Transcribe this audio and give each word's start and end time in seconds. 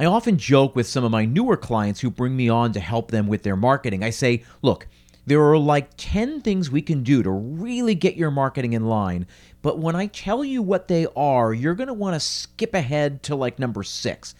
I 0.00 0.06
often 0.06 0.38
joke 0.38 0.74
with 0.74 0.86
some 0.86 1.04
of 1.04 1.10
my 1.10 1.26
newer 1.26 1.58
clients 1.58 2.00
who 2.00 2.08
bring 2.08 2.34
me 2.34 2.48
on 2.48 2.72
to 2.72 2.80
help 2.80 3.10
them 3.10 3.26
with 3.26 3.42
their 3.42 3.54
marketing. 3.54 4.02
I 4.02 4.08
say, 4.08 4.44
look, 4.62 4.86
there 5.26 5.42
are 5.42 5.58
like 5.58 5.90
10 5.98 6.40
things 6.40 6.70
we 6.70 6.80
can 6.80 7.02
do 7.02 7.22
to 7.22 7.30
really 7.30 7.94
get 7.94 8.16
your 8.16 8.30
marketing 8.30 8.72
in 8.72 8.86
line, 8.86 9.26
but 9.60 9.78
when 9.78 9.94
I 9.94 10.06
tell 10.06 10.42
you 10.42 10.62
what 10.62 10.88
they 10.88 11.06
are, 11.14 11.52
you're 11.52 11.74
going 11.74 11.88
to 11.88 11.92
want 11.92 12.14
to 12.14 12.20
skip 12.20 12.72
ahead 12.72 13.22
to 13.24 13.36
like 13.36 13.58
number 13.58 13.82
six. 13.82 14.34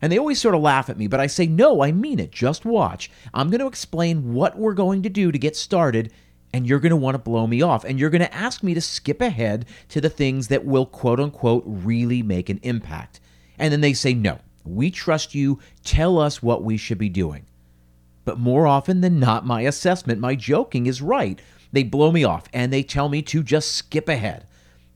And 0.00 0.12
they 0.12 0.18
always 0.18 0.40
sort 0.40 0.54
of 0.54 0.60
laugh 0.60 0.88
at 0.88 0.96
me, 0.96 1.08
but 1.08 1.18
I 1.18 1.26
say, 1.26 1.48
no, 1.48 1.82
I 1.82 1.90
mean 1.90 2.20
it. 2.20 2.30
Just 2.30 2.64
watch. 2.64 3.10
I'm 3.34 3.50
going 3.50 3.58
to 3.58 3.66
explain 3.66 4.32
what 4.32 4.56
we're 4.56 4.74
going 4.74 5.02
to 5.02 5.08
do 5.08 5.32
to 5.32 5.38
get 5.40 5.56
started, 5.56 6.12
and 6.54 6.68
you're 6.68 6.78
going 6.78 6.90
to 6.90 6.96
want 6.96 7.16
to 7.16 7.18
blow 7.18 7.48
me 7.48 7.62
off. 7.62 7.82
And 7.84 7.98
you're 7.98 8.10
going 8.10 8.20
to 8.20 8.32
ask 8.32 8.62
me 8.62 8.74
to 8.74 8.80
skip 8.80 9.20
ahead 9.20 9.66
to 9.88 10.00
the 10.00 10.08
things 10.08 10.46
that 10.46 10.64
will, 10.64 10.86
quote 10.86 11.18
unquote, 11.18 11.64
really 11.66 12.22
make 12.22 12.48
an 12.48 12.60
impact. 12.62 13.18
And 13.58 13.72
then 13.72 13.80
they 13.80 13.92
say, 13.92 14.14
no, 14.14 14.38
we 14.64 14.90
trust 14.90 15.34
you. 15.34 15.58
Tell 15.84 16.18
us 16.18 16.42
what 16.42 16.62
we 16.62 16.76
should 16.76 16.98
be 16.98 17.08
doing. 17.08 17.46
But 18.24 18.38
more 18.38 18.66
often 18.66 19.00
than 19.00 19.18
not, 19.18 19.46
my 19.46 19.62
assessment, 19.62 20.20
my 20.20 20.34
joking 20.34 20.86
is 20.86 21.02
right. 21.02 21.40
They 21.72 21.82
blow 21.82 22.12
me 22.12 22.24
off 22.24 22.44
and 22.52 22.72
they 22.72 22.82
tell 22.82 23.08
me 23.08 23.22
to 23.22 23.42
just 23.42 23.72
skip 23.72 24.08
ahead. 24.08 24.46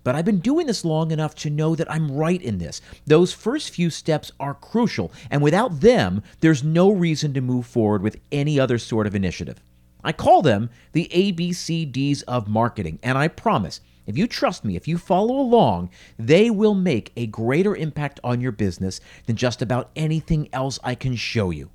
But 0.04 0.14
I've 0.14 0.26
been 0.26 0.40
doing 0.40 0.66
this 0.66 0.84
long 0.84 1.10
enough 1.10 1.34
to 1.36 1.50
know 1.50 1.74
that 1.74 1.90
I'm 1.90 2.12
right 2.12 2.40
in 2.40 2.58
this. 2.58 2.82
Those 3.06 3.32
first 3.32 3.70
few 3.70 3.88
steps 3.88 4.30
are 4.38 4.52
crucial, 4.52 5.10
and 5.30 5.40
without 5.40 5.80
them, 5.80 6.22
there's 6.40 6.62
no 6.62 6.90
reason 6.90 7.32
to 7.32 7.40
move 7.40 7.64
forward 7.64 8.02
with 8.02 8.20
any 8.30 8.60
other 8.60 8.76
sort 8.76 9.06
of 9.06 9.14
initiative. 9.14 9.62
I 10.04 10.12
call 10.12 10.42
them 10.42 10.68
the 10.92 11.08
ABCDs 11.10 12.22
of 12.28 12.48
marketing, 12.48 12.98
and 13.02 13.16
I 13.16 13.28
promise, 13.28 13.80
if 14.06 14.18
you 14.18 14.26
trust 14.26 14.64
me, 14.64 14.76
if 14.76 14.86
you 14.86 14.98
follow 14.98 15.38
along, 15.38 15.90
they 16.18 16.50
will 16.50 16.74
make 16.74 17.12
a 17.16 17.26
greater 17.26 17.74
impact 17.74 18.20
on 18.22 18.40
your 18.40 18.52
business 18.52 19.00
than 19.26 19.36
just 19.36 19.62
about 19.62 19.90
anything 19.96 20.48
else 20.52 20.78
I 20.84 20.94
can 20.94 21.16
show 21.16 21.50
you. 21.50 21.70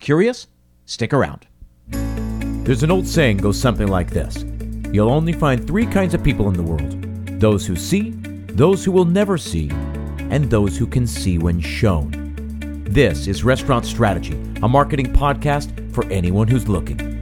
Curious? 0.00 0.48
Stick 0.86 1.12
around. 1.12 1.46
There's 1.90 2.82
an 2.82 2.90
old 2.90 3.06
saying 3.06 3.38
goes 3.38 3.58
something 3.58 3.88
like 3.88 4.10
this 4.10 4.44
You'll 4.92 5.10
only 5.10 5.32
find 5.32 5.66
three 5.66 5.86
kinds 5.86 6.14
of 6.14 6.22
people 6.22 6.48
in 6.48 6.54
the 6.54 6.62
world 6.62 7.04
those 7.40 7.66
who 7.66 7.76
see, 7.76 8.10
those 8.48 8.84
who 8.84 8.90
will 8.90 9.04
never 9.04 9.38
see, 9.38 9.70
and 10.30 10.50
those 10.50 10.76
who 10.76 10.86
can 10.86 11.06
see 11.06 11.38
when 11.38 11.60
shown. 11.60 12.28
This 12.88 13.28
is 13.28 13.44
Restaurant 13.44 13.86
Strategy, 13.86 14.34
a 14.62 14.68
marketing 14.68 15.12
podcast 15.12 15.94
for 15.94 16.04
anyone 16.06 16.48
who's 16.48 16.68
looking. 16.68 17.17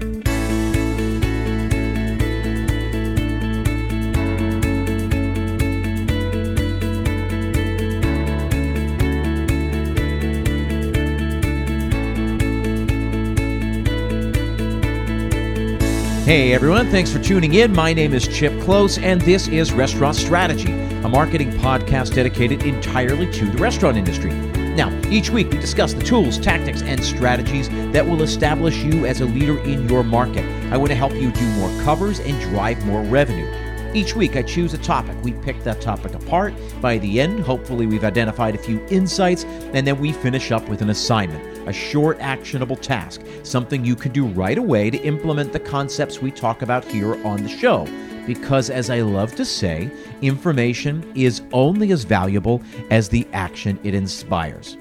Hey 16.27 16.52
everyone, 16.55 16.91
thanks 16.91 17.12
for 17.12 17.20
tuning 17.20 17.55
in. 17.55 17.72
My 17.72 17.92
name 17.92 18.12
is 18.12 18.27
Chip 18.27 18.52
Klose, 18.55 19.00
and 19.00 19.20
this 19.20 19.46
is 19.46 19.72
Restaurant 19.72 20.16
Strategy, 20.16 20.72
a 20.72 21.08
marketing 21.08 21.52
podcast 21.52 22.16
dedicated 22.16 22.64
entirely 22.64 23.30
to 23.30 23.44
the 23.44 23.56
restaurant 23.58 23.96
industry. 23.96 24.32
Now, 24.74 24.91
each 25.08 25.30
week 25.30 25.52
we 25.52 25.58
discuss 25.58 25.94
the 25.94 26.02
tools, 26.02 26.36
tactics, 26.36 26.82
and 26.82 27.00
strategies 27.04 27.69
that 27.92 28.04
will 28.04 28.22
establish 28.22 28.77
you 28.78 29.06
as 29.06 29.20
a 29.20 29.24
leader 29.24 29.60
in 29.60 29.88
your 29.88 30.02
market. 30.02 30.44
I 30.72 30.77
want 30.78 30.91
to 30.91 30.97
help 30.97 31.14
you 31.14 31.30
do 31.30 31.47
more 31.50 31.70
covers 31.84 32.19
and 32.19 32.41
drive 32.41 32.84
more 32.86 33.02
revenue. 33.02 33.47
Each 33.94 34.14
week, 34.14 34.36
I 34.36 34.42
choose 34.42 34.74
a 34.74 34.78
topic. 34.78 35.16
We 35.22 35.32
pick 35.32 35.62
that 35.64 35.80
topic 35.80 36.14
apart. 36.14 36.52
By 36.80 36.98
the 36.98 37.20
end, 37.20 37.40
hopefully, 37.40 37.86
we've 37.86 38.04
identified 38.04 38.54
a 38.54 38.58
few 38.58 38.84
insights, 38.88 39.44
and 39.44 39.86
then 39.86 39.98
we 39.98 40.12
finish 40.12 40.52
up 40.52 40.68
with 40.68 40.82
an 40.82 40.90
assignment, 40.90 41.66
a 41.66 41.72
short, 41.72 42.18
actionable 42.20 42.76
task, 42.76 43.22
something 43.42 43.84
you 43.84 43.96
can 43.96 44.12
do 44.12 44.26
right 44.26 44.58
away 44.58 44.90
to 44.90 44.98
implement 44.98 45.52
the 45.52 45.60
concepts 45.60 46.20
we 46.20 46.30
talk 46.30 46.62
about 46.62 46.84
here 46.84 47.14
on 47.26 47.42
the 47.42 47.48
show. 47.48 47.86
Because, 48.26 48.70
as 48.70 48.91
I 48.91 49.00
love 49.00 49.34
to 49.36 49.44
say, 49.44 49.91
information 50.20 51.10
is 51.14 51.42
only 51.52 51.92
as 51.92 52.04
valuable 52.04 52.62
as 52.91 53.08
the 53.08 53.26
action 53.32 53.78
it 53.82 53.94
inspires. 53.94 54.76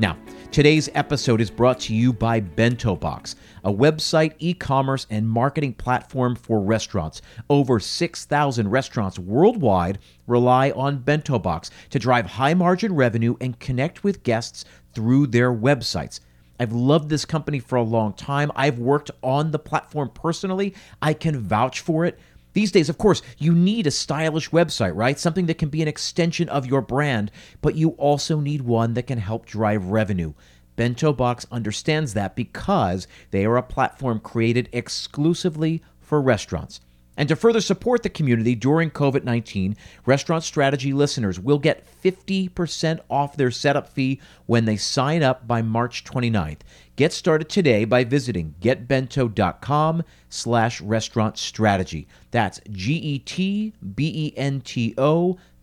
Now, 0.00 0.16
Today's 0.50 0.88
episode 0.96 1.40
is 1.40 1.48
brought 1.48 1.78
to 1.82 1.94
you 1.94 2.12
by 2.12 2.40
Bento 2.40 2.96
Box, 2.96 3.36
a 3.62 3.72
website, 3.72 4.34
e 4.40 4.52
commerce, 4.52 5.06
and 5.08 5.30
marketing 5.30 5.74
platform 5.74 6.34
for 6.34 6.60
restaurants. 6.60 7.22
Over 7.48 7.78
6,000 7.78 8.68
restaurants 8.68 9.16
worldwide 9.16 10.00
rely 10.26 10.72
on 10.72 10.98
Bento 10.98 11.38
Box 11.38 11.70
to 11.90 12.00
drive 12.00 12.26
high 12.26 12.54
margin 12.54 12.96
revenue 12.96 13.36
and 13.40 13.60
connect 13.60 14.02
with 14.02 14.24
guests 14.24 14.64
through 14.92 15.28
their 15.28 15.54
websites. 15.54 16.18
I've 16.58 16.72
loved 16.72 17.10
this 17.10 17.24
company 17.24 17.60
for 17.60 17.76
a 17.76 17.82
long 17.82 18.12
time. 18.14 18.50
I've 18.56 18.80
worked 18.80 19.12
on 19.22 19.52
the 19.52 19.58
platform 19.60 20.10
personally. 20.12 20.74
I 21.00 21.14
can 21.14 21.38
vouch 21.38 21.78
for 21.78 22.04
it. 22.04 22.18
These 22.52 22.72
days, 22.72 22.88
of 22.88 22.98
course, 22.98 23.22
you 23.38 23.52
need 23.52 23.86
a 23.86 23.90
stylish 23.90 24.50
website, 24.50 24.94
right? 24.94 25.18
Something 25.18 25.46
that 25.46 25.58
can 25.58 25.68
be 25.68 25.82
an 25.82 25.88
extension 25.88 26.48
of 26.48 26.66
your 26.66 26.82
brand, 26.82 27.30
but 27.60 27.76
you 27.76 27.90
also 27.90 28.40
need 28.40 28.62
one 28.62 28.94
that 28.94 29.06
can 29.06 29.18
help 29.18 29.46
drive 29.46 29.86
revenue. 29.86 30.32
Bento 30.76 31.12
Box 31.12 31.46
understands 31.52 32.14
that 32.14 32.34
because 32.34 33.06
they 33.30 33.44
are 33.44 33.56
a 33.56 33.62
platform 33.62 34.18
created 34.18 34.68
exclusively 34.72 35.82
for 36.00 36.20
restaurants. 36.20 36.80
And 37.16 37.28
to 37.28 37.36
further 37.36 37.60
support 37.60 38.02
the 38.02 38.08
community 38.08 38.54
during 38.54 38.90
COVID 38.90 39.24
19, 39.24 39.76
Restaurant 40.06 40.42
Strategy 40.42 40.94
listeners 40.94 41.38
will 41.38 41.58
get 41.58 41.84
50% 42.02 43.00
off 43.10 43.36
their 43.36 43.50
setup 43.50 43.90
fee 43.90 44.20
when 44.46 44.64
they 44.64 44.78
sign 44.78 45.22
up 45.22 45.46
by 45.46 45.60
March 45.60 46.02
29th. 46.04 46.60
Get 47.00 47.14
started 47.14 47.48
today 47.48 47.86
by 47.86 48.04
visiting 48.04 48.56
getbento.com 48.60 50.02
slash 50.28 50.82
restaurant 50.82 51.38
strategy. 51.38 52.06
That's 52.30 52.60
G-E-T-B-E-N-T-O 52.70 53.78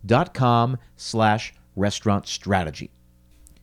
dot 0.04 0.34
com 0.34 0.78
slash 0.96 1.54
restaurant 1.76 2.26
strategy. 2.26 2.90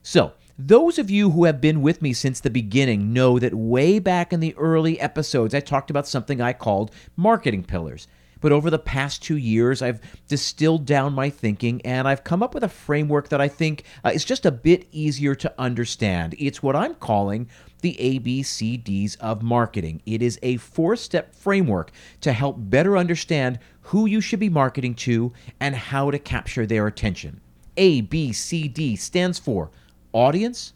So, 0.03 0.31
those 0.57 0.97
of 0.97 1.09
you 1.09 1.31
who 1.31 1.43
have 1.43 1.59
been 1.59 1.81
with 1.81 2.01
me 2.01 2.13
since 2.13 2.39
the 2.39 2.49
beginning 2.49 3.11
know 3.11 3.39
that 3.39 3.53
way 3.53 3.99
back 3.99 4.31
in 4.31 4.39
the 4.39 4.55
early 4.55 4.97
episodes, 5.01 5.53
I 5.53 5.59
talked 5.59 5.89
about 5.89 6.07
something 6.07 6.39
I 6.39 6.53
called 6.53 6.91
marketing 7.17 7.65
pillars. 7.65 8.07
But 8.45 8.51
over 8.51 8.69
the 8.69 8.77
past 8.77 9.23
two 9.23 9.37
years, 9.37 9.81
I've 9.81 9.99
distilled 10.27 10.85
down 10.85 11.13
my 11.13 11.31
thinking 11.31 11.81
and 11.83 12.07
I've 12.07 12.23
come 12.23 12.43
up 12.43 12.53
with 12.53 12.63
a 12.63 12.69
framework 12.69 13.29
that 13.29 13.41
I 13.41 13.47
think 13.47 13.85
uh, 14.03 14.11
is 14.13 14.23
just 14.23 14.45
a 14.45 14.51
bit 14.51 14.87
easier 14.91 15.33
to 15.33 15.51
understand. 15.57 16.35
It's 16.37 16.61
what 16.61 16.75
I'm 16.75 16.93
calling 16.93 17.49
the 17.81 17.95
ABCDs 17.99 19.17
of 19.17 19.41
marketing. 19.41 20.03
It 20.05 20.21
is 20.21 20.37
a 20.43 20.57
four 20.57 20.95
step 20.95 21.33
framework 21.33 21.91
to 22.21 22.33
help 22.33 22.57
better 22.59 22.99
understand 22.99 23.57
who 23.81 24.05
you 24.05 24.21
should 24.21 24.41
be 24.41 24.49
marketing 24.49 24.93
to 24.93 25.33
and 25.59 25.75
how 25.75 26.11
to 26.11 26.19
capture 26.19 26.67
their 26.67 26.85
attention. 26.85 27.41
ABCD 27.77 28.95
stands 28.95 29.39
for 29.39 29.71
audience, 30.13 30.73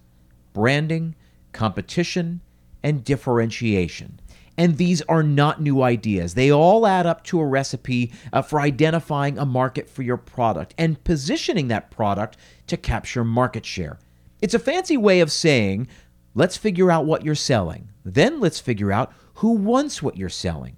branding, 0.54 1.14
competition, 1.52 2.42
and 2.82 3.04
differentiation. 3.04 4.20
And 4.60 4.76
these 4.76 5.02
are 5.04 5.24
not 5.24 5.62
new 5.62 5.82
ideas. 5.82 6.34
They 6.34 6.52
all 6.52 6.86
add 6.86 7.06
up 7.06 7.24
to 7.24 7.40
a 7.40 7.46
recipe 7.46 8.12
uh, 8.34 8.42
for 8.42 8.60
identifying 8.60 9.38
a 9.38 9.46
market 9.46 9.90
for 9.90 10.04
your 10.04 10.18
product 10.18 10.76
and 10.78 11.02
positioning 11.06 11.70
that 11.70 11.90
product 11.90 12.36
to 12.68 12.76
capture 12.76 13.24
market 13.24 13.66
share. 13.66 14.00
It's 14.42 14.54
a 14.54 14.60
fancy 14.60 14.98
way 14.98 15.22
of 15.22 15.32
saying, 15.32 15.88
let's 16.36 16.58
figure 16.58 16.92
out 16.92 17.06
what 17.06 17.24
you're 17.24 17.36
selling. 17.36 17.88
Then 18.04 18.42
let's 18.42 18.60
figure 18.60 18.92
out 18.92 19.14
who 19.36 19.54
wants 19.54 20.04
what 20.04 20.18
you're 20.18 20.28
selling. 20.28 20.76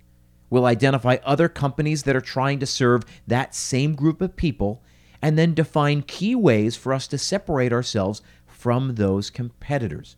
We'll 0.51 0.67
identify 0.67 1.17
other 1.23 1.49
companies 1.49 2.03
that 2.03 2.15
are 2.15 2.21
trying 2.21 2.59
to 2.59 2.67
serve 2.67 3.01
that 3.25 3.55
same 3.55 3.95
group 3.95 4.21
of 4.21 4.35
people 4.35 4.83
and 5.23 5.39
then 5.39 5.55
define 5.55 6.03
key 6.03 6.35
ways 6.35 6.75
for 6.75 6.93
us 6.93 7.07
to 7.07 7.17
separate 7.17 7.73
ourselves 7.73 8.21
from 8.45 8.93
those 8.93 9.31
competitors. 9.31 10.17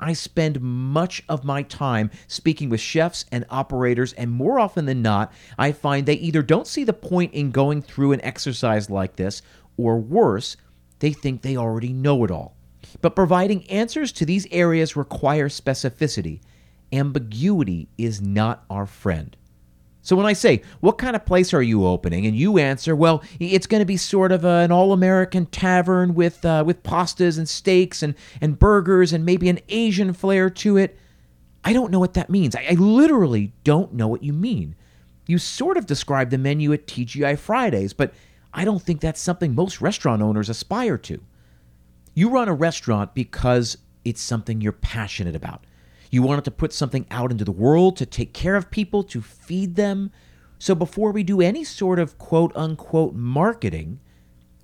I 0.00 0.12
spend 0.12 0.60
much 0.60 1.22
of 1.28 1.44
my 1.44 1.62
time 1.62 2.10
speaking 2.26 2.68
with 2.68 2.80
chefs 2.80 3.24
and 3.32 3.44
operators, 3.50 4.12
and 4.12 4.30
more 4.30 4.58
often 4.58 4.86
than 4.86 5.02
not, 5.02 5.32
I 5.58 5.72
find 5.72 6.06
they 6.06 6.14
either 6.14 6.42
don't 6.42 6.66
see 6.66 6.84
the 6.84 6.92
point 6.92 7.34
in 7.34 7.50
going 7.50 7.82
through 7.82 8.12
an 8.12 8.24
exercise 8.24 8.88
like 8.88 9.16
this, 9.16 9.42
or 9.76 9.98
worse, 9.98 10.56
they 10.98 11.12
think 11.12 11.42
they 11.42 11.56
already 11.56 11.92
know 11.92 12.24
it 12.24 12.30
all. 12.30 12.54
But 13.00 13.16
providing 13.16 13.68
answers 13.70 14.12
to 14.12 14.26
these 14.26 14.46
areas 14.50 14.96
requires 14.96 15.60
specificity. 15.60 16.40
Ambiguity 16.92 17.88
is 17.98 18.20
not 18.20 18.64
our 18.70 18.86
friend. 18.86 19.36
So 20.08 20.16
when 20.16 20.24
I 20.24 20.32
say, 20.32 20.62
what 20.80 20.96
kind 20.96 21.14
of 21.14 21.26
place 21.26 21.52
are 21.52 21.60
you 21.60 21.86
opening? 21.86 22.24
And 22.24 22.34
you 22.34 22.56
answer, 22.56 22.96
well, 22.96 23.22
it's 23.38 23.66
going 23.66 23.82
to 23.82 23.84
be 23.84 23.98
sort 23.98 24.32
of 24.32 24.42
a, 24.42 24.60
an 24.60 24.72
all-American 24.72 25.44
tavern 25.44 26.14
with, 26.14 26.46
uh, 26.46 26.64
with 26.66 26.82
pastas 26.82 27.36
and 27.36 27.46
steaks 27.46 28.02
and, 28.02 28.14
and 28.40 28.58
burgers 28.58 29.12
and 29.12 29.26
maybe 29.26 29.50
an 29.50 29.58
Asian 29.68 30.14
flair 30.14 30.48
to 30.48 30.78
it. 30.78 30.98
I 31.62 31.74
don't 31.74 31.90
know 31.90 31.98
what 31.98 32.14
that 32.14 32.30
means. 32.30 32.56
I, 32.56 32.68
I 32.70 32.72
literally 32.72 33.52
don't 33.64 33.92
know 33.92 34.08
what 34.08 34.22
you 34.22 34.32
mean. 34.32 34.76
You 35.26 35.36
sort 35.36 35.76
of 35.76 35.84
describe 35.84 36.30
the 36.30 36.38
menu 36.38 36.72
at 36.72 36.86
TGI 36.86 37.38
Fridays, 37.38 37.92
but 37.92 38.14
I 38.54 38.64
don't 38.64 38.80
think 38.80 39.02
that's 39.02 39.20
something 39.20 39.54
most 39.54 39.82
restaurant 39.82 40.22
owners 40.22 40.48
aspire 40.48 40.96
to. 40.96 41.20
You 42.14 42.30
run 42.30 42.48
a 42.48 42.54
restaurant 42.54 43.14
because 43.14 43.76
it's 44.06 44.22
something 44.22 44.62
you're 44.62 44.72
passionate 44.72 45.36
about. 45.36 45.66
You 46.10 46.22
wanted 46.22 46.44
to 46.44 46.50
put 46.50 46.72
something 46.72 47.06
out 47.10 47.30
into 47.30 47.44
the 47.44 47.52
world, 47.52 47.96
to 47.98 48.06
take 48.06 48.32
care 48.32 48.56
of 48.56 48.70
people, 48.70 49.02
to 49.04 49.20
feed 49.20 49.76
them. 49.76 50.10
So 50.58 50.74
before 50.74 51.12
we 51.12 51.22
do 51.22 51.40
any 51.40 51.64
sort 51.64 51.98
of 51.98 52.18
quote 52.18 52.56
unquote 52.56 53.14
marketing, 53.14 54.00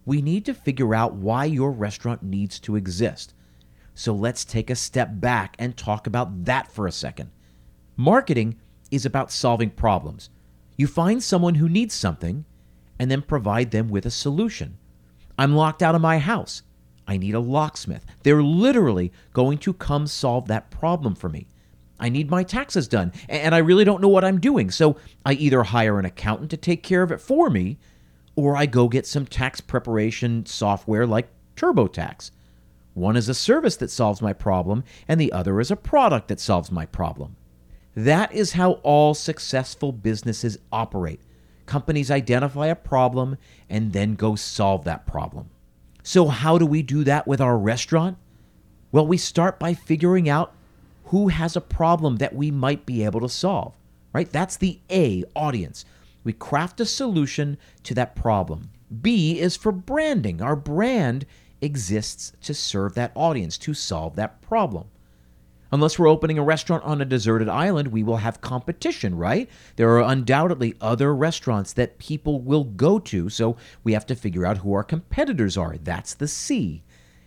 we 0.06 0.22
need 0.22 0.44
to 0.46 0.54
figure 0.54 0.94
out 0.94 1.14
why 1.14 1.44
your 1.44 1.70
restaurant 1.70 2.22
needs 2.22 2.58
to 2.60 2.76
exist. 2.76 3.34
So 3.94 4.12
let's 4.12 4.44
take 4.44 4.70
a 4.70 4.76
step 4.76 5.10
back 5.12 5.54
and 5.58 5.76
talk 5.76 6.06
about 6.06 6.44
that 6.46 6.70
for 6.70 6.86
a 6.86 6.92
second. 6.92 7.30
Marketing 7.96 8.58
is 8.90 9.06
about 9.06 9.30
solving 9.30 9.70
problems. 9.70 10.30
You 10.76 10.86
find 10.86 11.22
someone 11.22 11.54
who 11.54 11.68
needs 11.68 11.94
something 11.94 12.44
and 12.98 13.10
then 13.10 13.22
provide 13.22 13.70
them 13.70 13.88
with 13.88 14.04
a 14.06 14.10
solution. 14.10 14.78
I'm 15.38 15.54
locked 15.54 15.82
out 15.82 15.94
of 15.94 16.00
my 16.00 16.18
house. 16.18 16.62
I 17.06 17.16
need 17.16 17.34
a 17.34 17.40
locksmith. 17.40 18.04
They're 18.22 18.42
literally 18.42 19.12
going 19.32 19.58
to 19.58 19.72
come 19.72 20.06
solve 20.06 20.48
that 20.48 20.70
problem 20.70 21.14
for 21.14 21.28
me. 21.28 21.46
I 22.00 22.08
need 22.08 22.30
my 22.30 22.42
taxes 22.42 22.88
done, 22.88 23.12
and 23.28 23.54
I 23.54 23.58
really 23.58 23.84
don't 23.84 24.02
know 24.02 24.08
what 24.08 24.24
I'm 24.24 24.40
doing. 24.40 24.70
So 24.70 24.96
I 25.24 25.34
either 25.34 25.62
hire 25.62 25.98
an 25.98 26.04
accountant 26.04 26.50
to 26.50 26.56
take 26.56 26.82
care 26.82 27.02
of 27.02 27.12
it 27.12 27.20
for 27.20 27.50
me, 27.50 27.78
or 28.36 28.56
I 28.56 28.66
go 28.66 28.88
get 28.88 29.06
some 29.06 29.26
tax 29.26 29.60
preparation 29.60 30.44
software 30.46 31.06
like 31.06 31.28
TurboTax. 31.56 32.30
One 32.94 33.16
is 33.16 33.28
a 33.28 33.34
service 33.34 33.76
that 33.76 33.90
solves 33.90 34.22
my 34.22 34.32
problem, 34.32 34.84
and 35.06 35.20
the 35.20 35.32
other 35.32 35.60
is 35.60 35.70
a 35.70 35.76
product 35.76 36.28
that 36.28 36.40
solves 36.40 36.70
my 36.70 36.86
problem. 36.86 37.36
That 37.94 38.32
is 38.32 38.52
how 38.52 38.72
all 38.82 39.14
successful 39.14 39.92
businesses 39.92 40.58
operate. 40.72 41.20
Companies 41.66 42.10
identify 42.10 42.66
a 42.66 42.74
problem 42.76 43.36
and 43.70 43.92
then 43.92 44.14
go 44.14 44.34
solve 44.34 44.84
that 44.84 45.06
problem. 45.06 45.50
So, 46.06 46.28
how 46.28 46.58
do 46.58 46.66
we 46.66 46.82
do 46.82 47.02
that 47.04 47.26
with 47.26 47.40
our 47.40 47.56
restaurant? 47.56 48.18
Well, 48.92 49.06
we 49.06 49.16
start 49.16 49.58
by 49.58 49.72
figuring 49.72 50.28
out 50.28 50.52
who 51.04 51.28
has 51.28 51.56
a 51.56 51.62
problem 51.62 52.16
that 52.16 52.34
we 52.34 52.50
might 52.50 52.84
be 52.84 53.02
able 53.04 53.20
to 53.20 53.28
solve, 53.28 53.74
right? 54.12 54.30
That's 54.30 54.58
the 54.58 54.80
A, 54.90 55.24
audience. 55.34 55.86
We 56.22 56.34
craft 56.34 56.78
a 56.80 56.84
solution 56.84 57.56
to 57.84 57.94
that 57.94 58.14
problem. 58.14 58.70
B 59.00 59.40
is 59.40 59.56
for 59.56 59.72
branding. 59.72 60.42
Our 60.42 60.56
brand 60.56 61.24
exists 61.62 62.32
to 62.42 62.52
serve 62.52 62.94
that 62.94 63.12
audience, 63.14 63.56
to 63.58 63.72
solve 63.72 64.14
that 64.16 64.42
problem. 64.42 64.88
Unless 65.74 65.98
we're 65.98 66.06
opening 66.06 66.38
a 66.38 66.44
restaurant 66.44 66.84
on 66.84 67.00
a 67.00 67.04
deserted 67.04 67.48
island, 67.48 67.88
we 67.88 68.04
will 68.04 68.18
have 68.18 68.40
competition, 68.40 69.16
right? 69.16 69.50
There 69.74 69.88
are 69.88 70.08
undoubtedly 70.08 70.76
other 70.80 71.12
restaurants 71.12 71.72
that 71.72 71.98
people 71.98 72.40
will 72.40 72.62
go 72.62 73.00
to, 73.00 73.28
so 73.28 73.56
we 73.82 73.92
have 73.92 74.06
to 74.06 74.14
figure 74.14 74.46
out 74.46 74.58
who 74.58 74.72
our 74.72 74.84
competitors 74.84 75.56
are. 75.56 75.76
That's 75.78 76.14
the 76.14 76.28
C. 76.28 76.84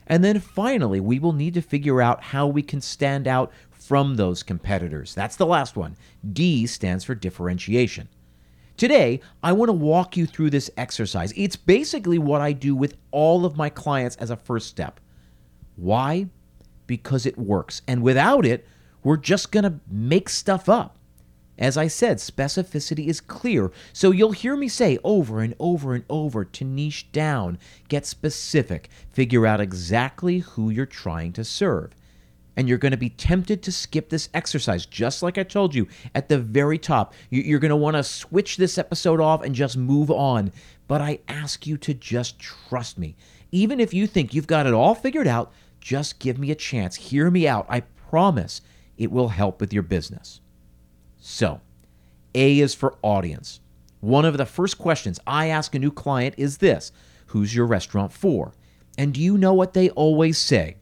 And 0.07 0.23
then 0.23 0.39
finally, 0.39 1.01
we 1.01 1.19
will 1.19 1.33
need 1.33 1.55
to 1.55 1.61
figure 1.61 2.01
out 2.01 2.23
how 2.23 2.47
we 2.47 2.61
can 2.61 2.79
stand 2.79 3.27
out 3.27 3.51
from 3.69 4.15
those 4.15 4.44
competitors. 4.44 5.13
That's 5.13 5.35
the 5.35 5.45
last 5.45 5.75
one. 5.75 5.97
D 6.31 6.65
stands 6.67 7.03
for 7.03 7.15
differentiation. 7.15 8.07
Today, 8.77 9.19
I 9.43 9.51
want 9.51 9.67
to 9.67 9.73
walk 9.73 10.15
you 10.15 10.25
through 10.25 10.51
this 10.51 10.71
exercise. 10.77 11.33
It's 11.35 11.57
basically 11.57 12.17
what 12.17 12.39
I 12.39 12.53
do 12.53 12.77
with 12.77 12.95
all 13.11 13.43
of 13.45 13.57
my 13.57 13.67
clients 13.67 14.15
as 14.15 14.29
a 14.29 14.38
first 14.38 14.67
step. 14.67 15.01
Why? 15.75 16.27
Because 16.88 17.25
it 17.25 17.38
works. 17.38 17.81
And 17.88 18.01
without 18.01 18.45
it, 18.45 18.66
we're 19.04 19.18
just 19.18 19.51
going 19.51 19.63
to 19.63 19.80
make 19.89 20.30
stuff 20.30 20.68
up. 20.68 20.98
As 21.60 21.75
I 21.75 21.88
said, 21.88 22.18
specificity 22.18 23.07
is 23.07 23.19
clear. 23.19 23.72
So 23.92 24.12
you'll 24.12 24.31
hear 24.31 24.56
me 24.56 24.68
say 24.68 25.00
over 25.04 25.42
and 25.42 25.56
over 25.60 25.95
and 25.95 26.06
over 26.10 26.45
to 26.45 26.63
niche 26.63 27.12
down, 27.12 27.57
get 27.88 28.06
specific, 28.06 28.89
figure 29.12 29.48
out 29.48 29.60
exactly 29.60 30.39
who 30.39 30.69
you're 30.69 30.86
trying 30.86 31.34
to 31.34 31.44
serve. 31.44 31.95
And 32.56 32.68
you're 32.68 32.78
going 32.78 32.92
to 32.92 32.98
be 32.98 33.10
tempted 33.10 33.62
to 33.63 33.72
skip 33.72 34.10
this 34.10 34.30
exercise, 34.34 34.86
just 34.86 35.22
like 35.22 35.38
I 35.38 35.44
told 35.44 35.75
you 35.75 35.88
at 36.16 36.30
the 36.30 36.39
very 36.39 36.78
top. 36.78 37.13
You're 37.30 37.60
going 37.60 37.69
to 37.69 37.75
want 37.75 37.95
to 37.95 38.04
switch 38.04 38.57
this 38.57 38.78
episode 38.78 39.19
off 39.19 39.44
and 39.44 39.54
just 39.54 39.78
move 39.78 40.10
on. 40.10 40.51
But 40.88 41.01
I 41.01 41.19
ask 41.28 41.68
you 41.68 41.78
to 41.78 41.94
just 41.94 42.39
trust 42.39 42.98
me. 42.98 43.16
Even 43.51 43.80
if 43.80 43.94
you 43.94 44.07
think 44.07 44.34
you've 44.34 44.48
got 44.48 44.66
it 44.66 44.74
all 44.74 44.95
figured 44.95 45.28
out, 45.28 45.54
just 45.79 46.19
give 46.19 46.38
me 46.38 46.51
a 46.51 46.56
chance. 46.56 46.95
Hear 46.95 47.29
me 47.29 47.47
out. 47.47 47.65
I 47.69 47.81
promise 47.81 48.62
it 48.97 49.12
will 49.12 49.29
help 49.29 49.59
with 49.62 49.74
your 49.74 49.83
business. 49.83 50.41
So, 51.19 51.62
A 52.35 52.59
is 52.59 52.74
for 52.74 52.97
audience. 53.01 53.59
One 54.00 54.25
of 54.25 54.38
the 54.38 54.45
first 54.45 54.77
questions 54.77 55.19
I 55.25 55.47
ask 55.47 55.74
a 55.75 55.79
new 55.79 55.91
client 55.91 56.35
is 56.38 56.57
this 56.57 56.91
Who's 57.27 57.56
your 57.56 57.65
restaurant 57.65 58.13
for? 58.13 58.53
And 58.97 59.13
do 59.13 59.21
you 59.21 59.38
know 59.38 59.53
what 59.53 59.74
they 59.74 59.89
always 59.91 60.38
say? 60.38 60.77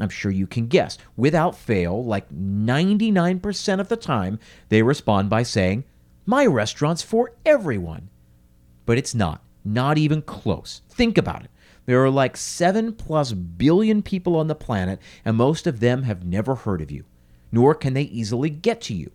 I'm 0.00 0.08
sure 0.08 0.30
you 0.30 0.46
can 0.46 0.66
guess. 0.66 0.98
Without 1.16 1.56
fail, 1.56 2.04
like 2.04 2.28
99% 2.30 3.80
of 3.80 3.88
the 3.88 3.96
time, 3.96 4.38
they 4.68 4.82
respond 4.82 5.30
by 5.30 5.42
saying, 5.42 5.84
My 6.26 6.46
restaurant's 6.46 7.02
for 7.02 7.32
everyone. 7.44 8.08
But 8.86 8.98
it's 8.98 9.14
not, 9.14 9.42
not 9.64 9.98
even 9.98 10.22
close. 10.22 10.82
Think 10.88 11.16
about 11.16 11.44
it. 11.44 11.50
There 11.86 12.02
are 12.02 12.10
like 12.10 12.36
7 12.36 12.94
plus 12.94 13.32
billion 13.32 14.02
people 14.02 14.36
on 14.36 14.46
the 14.46 14.54
planet, 14.54 15.00
and 15.24 15.36
most 15.36 15.66
of 15.66 15.80
them 15.80 16.04
have 16.04 16.24
never 16.24 16.54
heard 16.54 16.80
of 16.80 16.90
you, 16.90 17.04
nor 17.52 17.74
can 17.74 17.92
they 17.94 18.02
easily 18.02 18.50
get 18.50 18.80
to 18.82 18.94
you. 18.94 19.10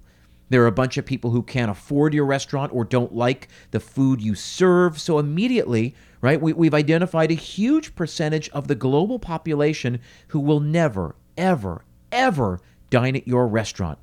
There 0.50 0.64
are 0.64 0.68
a 0.68 0.72
bunch 0.72 0.98
of 0.98 1.06
people 1.06 1.32
who 1.32 1.44
can't 1.44 1.72
afford 1.72 2.14
your 2.14 2.26
restaurant 2.26 2.74
or 2.74 2.84
don't 2.84 3.14
like 3.14 3.48
the 3.72 3.80
food 3.80 4.22
you 4.22 4.34
serve. 4.34 5.00
So 5.00 5.20
immediately, 5.20 5.96
right, 6.22 6.42
we, 6.42 6.66
have 6.66 6.74
identified 6.74 7.32
a 7.32 7.36
huge 7.36 7.96
percentage 7.96 8.50
of 8.50 8.68
the 8.68 8.76
global 8.76 9.20
population 9.20 10.00
who 10.30 10.40
will 10.40 10.60
never, 10.60 11.16
ever, 11.38 11.86
ever 12.12 12.60
dine 12.90 13.16
at 13.16 13.28
your 13.28 13.48
restaurant. 13.48 14.00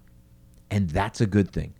And 0.71 0.91
that's 0.91 1.21
a 1.21 1.27
good 1.27 1.51
thing. 1.51 1.75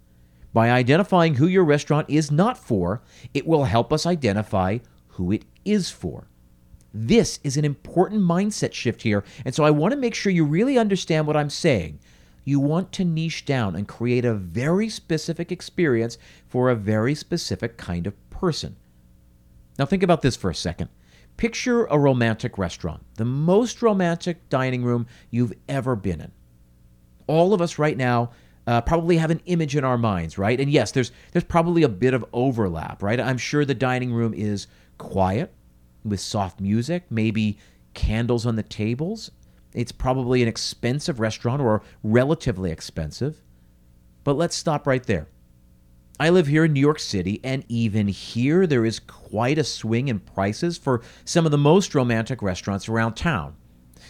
By 0.53 0.71
identifying 0.71 1.35
who 1.35 1.47
your 1.47 1.65
restaurant 1.65 2.09
is 2.09 2.31
not 2.31 2.59
for, 2.59 3.03
it 3.35 3.47
will 3.47 3.65
help 3.65 3.93
us 3.93 4.07
identify 4.07 4.79
who 5.09 5.31
it 5.31 5.45
is 5.65 5.91
for. 5.91 6.29
This 6.99 7.41
is 7.45 7.59
an 7.59 7.65
important 7.67 8.23
mindset 8.23 8.73
shift 8.73 9.03
here. 9.03 9.23
And 9.45 9.55
so 9.55 9.65
I 9.65 9.71
want 9.71 9.93
to 9.93 9.99
make 9.99 10.15
sure 10.15 10.33
you 10.33 10.47
really 10.47 10.79
understand 10.79 11.27
what 11.27 11.37
I'm 11.37 11.51
saying. 11.51 11.99
You 12.45 12.59
want 12.59 12.91
to 12.93 13.05
niche 13.05 13.45
down 13.45 13.77
and 13.77 13.87
create 13.87 14.25
a 14.25 14.33
very 14.33 14.89
specific 14.89 15.53
experience 15.53 16.17
for 16.47 16.71
a 16.71 16.75
very 16.75 17.15
specific 17.15 17.77
kind 17.77 18.07
of 18.07 18.15
person. 18.31 18.77
Now, 19.79 19.85
think 19.85 20.03
about 20.03 20.23
this 20.23 20.37
for 20.37 20.49
a 20.49 20.55
second. 20.55 20.89
Picture 21.37 21.85
a 21.85 21.99
romantic 21.99 22.57
restaurant, 22.57 23.05
the 23.17 23.27
most 23.27 23.83
romantic 23.83 24.49
dining 24.49 24.83
room 24.83 25.07
you've 25.31 25.53
ever 25.69 25.97
been 25.97 26.23
in. 26.23 26.33
All 27.27 27.53
of 27.53 27.61
us 27.61 27.79
right 27.79 27.97
now 27.97 28.31
uh, 28.67 28.81
probably 28.81 29.19
have 29.19 29.31
an 29.31 29.43
image 29.45 29.77
in 29.77 29.85
our 29.85 29.99
minds, 29.99 30.39
right? 30.39 30.59
And 30.59 30.71
yes, 30.71 30.93
there's 30.93 31.13
there's 31.33 31.45
probably 31.45 31.83
a 31.83 31.91
bit 31.91 32.15
of 32.15 32.25
overlap, 32.33 33.03
right? 33.03 33.21
I'm 33.21 33.37
sure 33.37 33.67
the 33.67 33.75
dining 33.75 34.15
room 34.15 34.33
is 34.33 34.67
quiet, 34.97 35.53
with 36.07 36.21
soft 36.21 36.61
music, 36.61 37.05
maybe 37.11 37.59
candles 37.95 38.47
on 38.47 38.57
the 38.57 38.63
tables. 38.63 39.31
It's 39.75 39.93
probably 39.93 40.43
an 40.43 40.49
expensive 40.49 41.21
restaurant 41.21 41.61
or 41.61 41.83
relatively 42.03 42.71
expensive. 42.71 43.43
But 44.25 44.37
let's 44.37 44.57
stop 44.57 44.87
right 44.87 45.05
there. 45.05 45.29
I 46.19 46.31
live 46.31 46.47
here 46.47 46.65
in 46.65 46.73
New 46.73 46.81
York 46.81 46.99
City, 46.99 47.41
and 47.45 47.63
even 47.69 48.09
here, 48.09 48.67
there 48.67 48.87
is 48.87 49.01
quite 49.01 49.59
a 49.59 49.65
swing 49.65 50.09
in 50.09 50.21
prices 50.21 50.79
for 50.79 51.03
some 51.27 51.45
of 51.45 51.53
the 51.53 51.59
most 51.59 51.95
romantic 51.95 52.41
restaurants 52.41 52.89
around 52.89 53.15
town. 53.15 53.55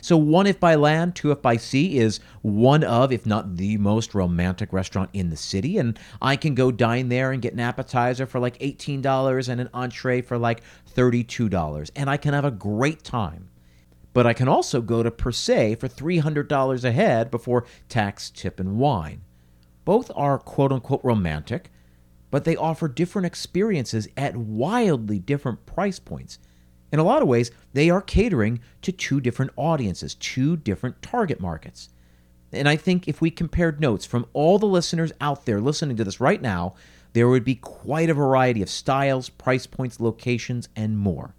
So, 0.00 0.16
one 0.16 0.46
if 0.46 0.60
by 0.60 0.74
land, 0.74 1.14
two 1.14 1.30
if 1.30 1.42
by 1.42 1.56
sea 1.56 1.98
is 1.98 2.20
one 2.42 2.84
of, 2.84 3.12
if 3.12 3.26
not 3.26 3.56
the 3.56 3.76
most 3.78 4.14
romantic 4.14 4.72
restaurant 4.72 5.10
in 5.12 5.30
the 5.30 5.36
city. 5.36 5.78
And 5.78 5.98
I 6.20 6.36
can 6.36 6.54
go 6.54 6.70
dine 6.70 7.08
there 7.08 7.32
and 7.32 7.42
get 7.42 7.52
an 7.52 7.60
appetizer 7.60 8.26
for 8.26 8.38
like 8.38 8.58
$18 8.58 9.48
and 9.48 9.60
an 9.60 9.70
entree 9.72 10.22
for 10.22 10.38
like 10.38 10.62
$32. 10.94 11.90
And 11.96 12.10
I 12.10 12.16
can 12.16 12.34
have 12.34 12.44
a 12.44 12.50
great 12.50 13.02
time. 13.02 13.50
But 14.12 14.26
I 14.26 14.32
can 14.32 14.48
also 14.48 14.80
go 14.80 15.02
to 15.02 15.10
Per 15.10 15.30
Se 15.30 15.74
for 15.74 15.88
$300 15.88 16.84
a 16.84 16.92
head 16.92 17.30
before 17.30 17.66
tax, 17.88 18.30
tip, 18.30 18.58
and 18.58 18.78
wine. 18.78 19.20
Both 19.84 20.10
are 20.16 20.38
quote 20.38 20.72
unquote 20.72 21.02
romantic, 21.04 21.70
but 22.30 22.44
they 22.44 22.56
offer 22.56 22.88
different 22.88 23.26
experiences 23.26 24.08
at 24.16 24.36
wildly 24.36 25.18
different 25.18 25.66
price 25.66 25.98
points. 25.98 26.38
In 26.96 27.00
a 27.00 27.04
lot 27.04 27.20
of 27.20 27.28
ways, 27.28 27.50
they 27.74 27.90
are 27.90 28.00
catering 28.00 28.58
to 28.80 28.90
two 28.90 29.20
different 29.20 29.50
audiences, 29.54 30.14
two 30.14 30.56
different 30.56 31.02
target 31.02 31.40
markets. 31.40 31.90
And 32.52 32.66
I 32.66 32.76
think 32.76 33.06
if 33.06 33.20
we 33.20 33.30
compared 33.30 33.82
notes 33.82 34.06
from 34.06 34.24
all 34.32 34.58
the 34.58 34.64
listeners 34.64 35.12
out 35.20 35.44
there 35.44 35.60
listening 35.60 35.98
to 35.98 36.04
this 36.04 36.22
right 36.22 36.40
now, 36.40 36.74
there 37.12 37.28
would 37.28 37.44
be 37.44 37.56
quite 37.56 38.08
a 38.08 38.14
variety 38.14 38.62
of 38.62 38.70
styles, 38.70 39.28
price 39.28 39.66
points, 39.66 40.00
locations, 40.00 40.70
and 40.74 40.96
more. 40.96 41.34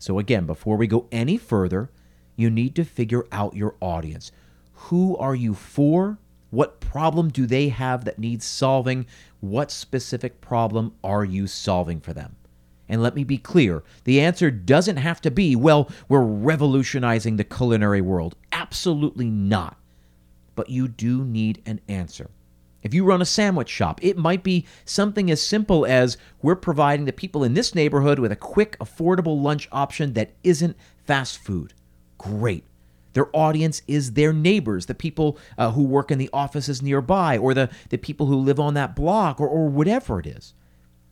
So, 0.00 0.18
again, 0.18 0.44
before 0.44 0.76
we 0.76 0.88
go 0.88 1.06
any 1.12 1.36
further, 1.36 1.88
you 2.34 2.50
need 2.50 2.74
to 2.74 2.84
figure 2.84 3.28
out 3.30 3.54
your 3.54 3.76
audience. 3.80 4.32
Who 4.72 5.16
are 5.18 5.36
you 5.36 5.54
for? 5.54 6.18
What 6.50 6.80
problem 6.80 7.28
do 7.28 7.46
they 7.46 7.68
have 7.68 8.06
that 8.06 8.18
needs 8.18 8.44
solving? 8.44 9.06
What 9.38 9.70
specific 9.70 10.40
problem 10.40 10.96
are 11.04 11.24
you 11.24 11.46
solving 11.46 12.00
for 12.00 12.12
them? 12.12 12.34
And 12.88 13.02
let 13.02 13.14
me 13.14 13.24
be 13.24 13.38
clear 13.38 13.82
the 14.04 14.20
answer 14.20 14.50
doesn't 14.50 14.98
have 14.98 15.20
to 15.22 15.30
be, 15.30 15.56
well, 15.56 15.90
we're 16.08 16.22
revolutionizing 16.22 17.36
the 17.36 17.44
culinary 17.44 18.00
world. 18.00 18.36
Absolutely 18.52 19.30
not. 19.30 19.78
But 20.54 20.70
you 20.70 20.88
do 20.88 21.24
need 21.24 21.62
an 21.66 21.80
answer. 21.88 22.30
If 22.82 22.92
you 22.92 23.04
run 23.04 23.22
a 23.22 23.26
sandwich 23.26 23.70
shop, 23.70 23.98
it 24.04 24.18
might 24.18 24.44
be 24.44 24.66
something 24.84 25.30
as 25.30 25.42
simple 25.42 25.86
as 25.86 26.18
we're 26.42 26.54
providing 26.54 27.06
the 27.06 27.12
people 27.14 27.42
in 27.42 27.54
this 27.54 27.74
neighborhood 27.74 28.18
with 28.18 28.30
a 28.30 28.36
quick, 28.36 28.78
affordable 28.78 29.40
lunch 29.42 29.66
option 29.72 30.12
that 30.12 30.32
isn't 30.44 30.76
fast 31.06 31.38
food. 31.38 31.72
Great. 32.18 32.64
Their 33.14 33.34
audience 33.34 33.80
is 33.88 34.12
their 34.12 34.34
neighbors, 34.34 34.86
the 34.86 34.94
people 34.94 35.38
uh, 35.56 35.70
who 35.70 35.84
work 35.84 36.10
in 36.10 36.18
the 36.18 36.28
offices 36.32 36.82
nearby, 36.82 37.38
or 37.38 37.54
the, 37.54 37.70
the 37.88 37.96
people 37.96 38.26
who 38.26 38.36
live 38.36 38.60
on 38.60 38.74
that 38.74 38.94
block, 38.94 39.40
or, 39.40 39.48
or 39.48 39.68
whatever 39.68 40.20
it 40.20 40.26
is. 40.26 40.52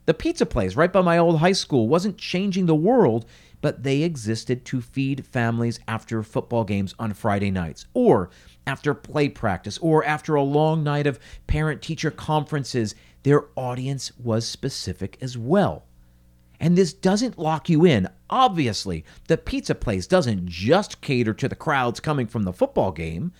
The 0.04 0.14
pizza 0.14 0.46
place 0.46 0.74
right 0.74 0.92
by 0.92 1.00
my 1.00 1.18
old 1.18 1.38
high 1.38 1.52
school 1.52 1.88
wasn't 1.88 2.18
changing 2.18 2.66
the 2.66 2.74
world, 2.74 3.24
but 3.60 3.84
they 3.84 4.02
existed 4.02 4.64
to 4.64 4.80
feed 4.80 5.24
families 5.24 5.78
after 5.86 6.22
football 6.24 6.64
games 6.64 6.94
on 6.98 7.14
Friday 7.14 7.52
nights, 7.52 7.86
or 7.94 8.30
after 8.66 8.94
play 8.94 9.28
practice, 9.28 9.78
or 9.78 10.04
after 10.04 10.34
a 10.34 10.42
long 10.42 10.82
night 10.82 11.06
of 11.06 11.20
parent 11.46 11.82
teacher 11.82 12.10
conferences. 12.10 12.96
Their 13.22 13.44
audience 13.54 14.10
was 14.18 14.44
specific 14.46 15.16
as 15.20 15.38
well. 15.38 15.84
And 16.58 16.76
this 16.76 16.92
doesn't 16.92 17.38
lock 17.38 17.68
you 17.68 17.84
in. 17.84 18.08
Obviously, 18.28 19.04
the 19.28 19.38
pizza 19.38 19.74
place 19.74 20.08
doesn't 20.08 20.46
just 20.46 21.00
cater 21.00 21.34
to 21.34 21.48
the 21.48 21.56
crowds 21.56 22.00
coming 22.00 22.26
from 22.26 22.42
the 22.42 22.52
football 22.52 22.90
game, 22.90 23.32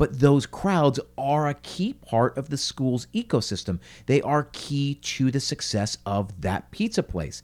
but 0.00 0.18
those 0.18 0.46
crowds 0.46 0.98
are 1.18 1.46
a 1.46 1.52
key 1.52 1.92
part 1.92 2.38
of 2.38 2.48
the 2.48 2.56
school's 2.56 3.06
ecosystem. 3.14 3.78
They 4.06 4.22
are 4.22 4.48
key 4.50 4.94
to 4.94 5.30
the 5.30 5.40
success 5.40 5.98
of 6.06 6.40
that 6.40 6.70
pizza 6.70 7.02
place. 7.02 7.42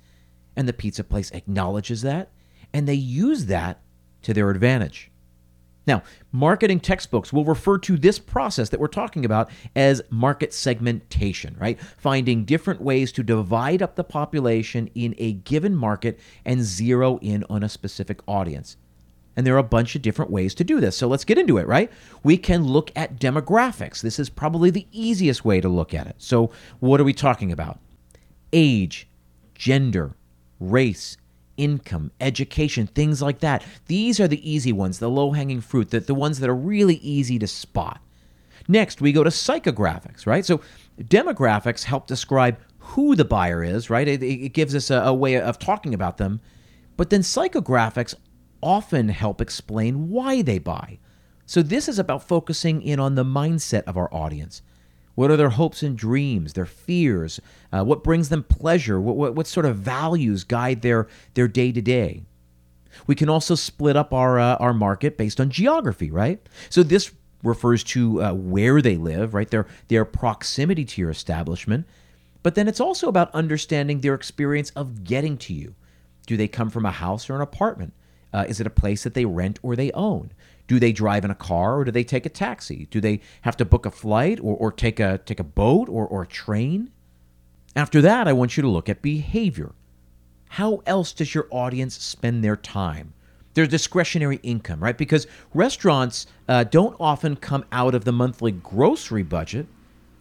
And 0.57 0.67
the 0.67 0.73
pizza 0.73 1.05
place 1.05 1.31
acknowledges 1.33 2.01
that, 2.01 2.31
and 2.73 2.89
they 2.89 2.95
use 2.95 3.45
that 3.45 3.83
to 4.23 4.33
their 4.33 4.49
advantage. 4.49 5.11
Now, 5.87 6.03
marketing 6.33 6.81
textbooks 6.81 7.31
will 7.31 7.45
refer 7.45 7.77
to 7.77 7.99
this 7.99 8.19
process 8.19 8.71
that 8.71 8.81
we're 8.81 8.87
talking 8.87 9.27
about 9.27 9.51
as 9.77 10.01
market 10.09 10.55
segmentation, 10.55 11.57
right? 11.59 11.79
Finding 11.99 12.47
different 12.47 12.81
ways 12.81 13.13
to 13.13 13.23
divide 13.23 13.83
up 13.83 13.97
the 13.97 14.03
population 14.03 14.89
in 14.95 15.15
a 15.19 15.35
given 15.35 15.77
market 15.77 16.19
and 16.47 16.63
zero 16.63 17.19
in 17.19 17.45
on 17.51 17.63
a 17.63 17.69
specific 17.69 18.21
audience. 18.27 18.79
And 19.37 19.47
there 19.47 19.55
are 19.55 19.59
a 19.59 19.63
bunch 19.63 19.95
of 19.95 20.03
different 20.03 20.31
ways 20.31 20.55
to 20.55 20.65
do 20.65 20.81
this. 20.81 20.97
So 20.97 21.07
let's 21.07 21.25
get 21.25 21.39
into 21.39 21.59
it, 21.59 21.67
right? 21.67 21.93
We 22.23 22.39
can 22.39 22.65
look 22.65 22.91
at 22.97 23.21
demographics. 23.21 24.01
This 24.01 24.19
is 24.19 24.31
probably 24.31 24.71
the 24.71 24.87
easiest 24.93 25.45
way 25.45 25.61
to 25.61 25.69
look 25.69 25.93
at 25.93 26.07
it. 26.07 26.17
So, 26.19 26.51
what 26.81 27.01
are 27.01 27.05
we 27.05 27.13
talking 27.13 27.53
about? 27.53 27.79
Age, 28.53 29.07
gender, 29.55 30.15
race, 30.59 31.19
income, 31.57 32.13
education, 32.21 32.87
things 32.87 33.23
like 33.23 33.41
that. 33.41 33.65
These 33.87 34.21
are 34.21 34.29
the 34.29 34.51
easy 34.51 34.73
ones, 34.73 34.99
the 34.99 35.11
low 35.11 35.33
hanging 35.33 35.61
fruit, 35.61 35.91
the, 35.91 36.01
the 36.01 36.15
ones 36.15 36.41
that 36.41 36.51
are 36.51 36.57
really 36.57 36.97
easy 36.97 37.39
to 37.39 37.47
spot. 37.47 38.01
Next, 38.69 39.01
we 39.01 39.13
go 39.13 39.23
to 39.23 39.31
psychographics, 39.31 40.27
right? 40.27 40.45
So 40.45 40.61
demographics 41.01 41.85
help 41.85 42.07
describe 42.07 42.59
who 42.79 43.15
the 43.15 43.25
buyer 43.25 43.63
is, 43.63 43.91
right? 43.91 44.07
It, 44.07 44.23
it 44.23 44.51
gives 44.51 44.75
us 44.75 44.91
a, 44.91 44.97
a 44.97 45.15
way 45.15 45.41
of 45.41 45.59
talking 45.59 45.95
about 45.95 46.17
them. 46.17 46.41
But 46.97 47.11
then 47.11 47.21
psychographics 47.21 48.15
often 48.63 49.09
help 49.09 49.41
explain 49.41 50.09
why 50.09 50.43
they 50.43 50.59
buy. 50.59 50.99
So 51.47 51.63
this 51.63 51.89
is 51.89 51.99
about 51.99 52.27
focusing 52.27 52.83
in 52.83 52.99
on 52.99 53.15
the 53.15 53.25
mindset 53.25 53.85
of 53.85 53.97
our 53.97 54.13
audience. 54.13 54.63
What 55.15 55.31
are 55.31 55.37
their 55.37 55.51
hopes 55.51 55.83
and 55.83 55.97
dreams, 55.97 56.53
their 56.53 56.67
fears? 56.67 57.41
Uh, 57.73 57.85
what 57.85 58.05
brings 58.05 58.29
them 58.29 58.43
pleasure? 58.43 59.01
What, 59.01 59.17
what, 59.17 59.35
what, 59.35 59.47
sort 59.47 59.65
of 59.65 59.79
values 59.79 60.45
guide 60.45 60.83
their 60.83 61.09
their 61.35 61.49
day 61.49 61.73
to 61.73 61.81
day? 61.81 62.25
We 63.07 63.15
can 63.15 63.29
also 63.29 63.55
split 63.55 63.97
up 63.97 64.13
our 64.13 64.39
uh, 64.39 64.57
our 64.57 64.75
market 64.75 65.17
based 65.17 65.41
on 65.41 65.51
geography, 65.51 66.11
right? 66.11 66.47
So 66.69 66.83
this 66.83 67.13
refers 67.43 67.83
to 67.85 68.23
uh, 68.23 68.35
where 68.35 68.83
they 68.83 68.97
live, 68.97 69.33
right? 69.33 69.51
Their 69.51 69.67
their 69.89 70.05
proximity 70.05 70.85
to 70.85 71.01
your 71.01 71.11
establishment. 71.11 71.87
But 72.43 72.55
then 72.55 72.69
it's 72.69 72.81
also 72.81 73.09
about 73.09 73.35
understanding 73.35 74.01
their 74.01 74.15
experience 74.15 74.71
of 74.71 75.03
getting 75.03 75.37
to 75.39 75.55
you. 75.55 75.75
Do 76.27 76.37
they 76.37 76.47
come 76.47 76.71
from 76.71 76.85
a 76.85 76.91
house 76.91 77.31
or 77.31 77.37
an 77.37 77.41
apartment? 77.41 77.95
Uh, 78.37 78.45
is 78.47 78.61
it 78.61 78.67
a 78.67 78.71
place 78.71 79.03
that 79.03 79.15
they 79.15 79.25
rent 79.25 79.59
or 79.63 79.75
they 79.75 79.91
own? 79.93 80.31
Do 80.67 80.79
they 80.79 80.93
drive 80.93 81.25
in 81.25 81.31
a 81.31 81.35
car 81.35 81.79
or 81.79 81.85
do 81.85 81.91
they 81.91 82.05
take 82.05 82.27
a 82.27 82.29
taxi? 82.29 82.87
Do 82.91 83.01
they 83.01 83.21
have 83.43 83.57
to 83.57 83.65
book 83.65 83.87
a 83.87 83.91
flight 83.91 84.39
or, 84.41 84.55
or 84.55 84.71
take 84.71 85.01
a 85.01 85.19
take 85.19 85.41
a 85.41 85.45
boat 85.45 85.89
or, 85.89 86.07
or 86.07 86.23
a 86.23 86.27
train? 86.27 86.91
After 87.75 88.03
that, 88.03 88.29
I 88.29 88.35
want 88.35 88.59
you 88.59 88.63
to 88.63 88.69
look 88.69 88.91
at 88.91 89.01
behavior. 89.01 89.73
How 90.51 90.83
else 90.85 91.15
does 91.15 91.35
your 91.35 91.47
audience 91.51 91.99
spend 91.99 92.45
their 92.45 92.57
time? 92.57 93.15
Their 93.55 93.67
discretionary 93.67 94.39
income, 94.43 94.81
right? 94.81 94.99
Because 94.99 95.27
restaurants 95.55 96.27
uh, 96.47 96.65
don't 96.65 96.97
often 97.01 97.37
come 97.37 97.65
out 97.73 97.95
of 97.95 98.05
the 98.05 98.13
monthly 98.13 98.53
grocery 98.53 99.23
budget. 99.23 99.67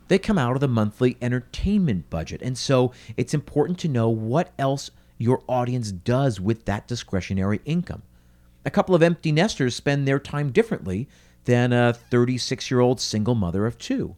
They 0.08 0.20
come 0.20 0.38
out 0.38 0.54
of 0.54 0.62
the 0.62 0.70
monthly 0.70 1.18
entertainment 1.22 2.10
budget. 2.10 2.42
And 2.42 2.58
so 2.58 2.94
it's 3.18 3.34
important 3.34 3.78
to 3.80 3.90
know 3.90 4.08
what 4.08 4.54
else 4.58 4.92
your 5.18 5.44
audience 5.48 5.92
does 5.92 6.40
with 6.40 6.66
that 6.66 6.88
discretionary 6.88 7.62
income. 7.66 8.04
A 8.66 8.72
couple 8.72 8.96
of 8.96 9.04
empty 9.04 9.32
nesters 9.32 9.76
spend 9.76 10.08
their 10.08 10.20
time 10.20 10.52
differently 10.52 11.08
than 11.46 11.72
a 11.72 11.94
36 11.94 12.70
year 12.70 12.80
old 12.80 13.00
single 13.00 13.36
mother 13.36 13.66
of 13.66 13.78
two. 13.78 14.16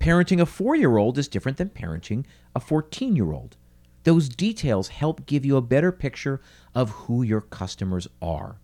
Parenting 0.00 0.40
a 0.40 0.46
four 0.46 0.74
year 0.74 0.96
old 0.96 1.18
is 1.18 1.28
different 1.28 1.58
than 1.58 1.68
parenting 1.68 2.24
a 2.56 2.60
14 2.60 3.14
year 3.14 3.32
old. 3.32 3.56
Those 4.04 4.28
details 4.28 4.88
help 4.88 5.26
give 5.26 5.44
you 5.44 5.56
a 5.56 5.62
better 5.62 5.92
picture 5.92 6.40
of 6.74 6.90
who 6.90 7.22
your 7.22 7.40
customers 7.40 8.08
are. 8.20 8.58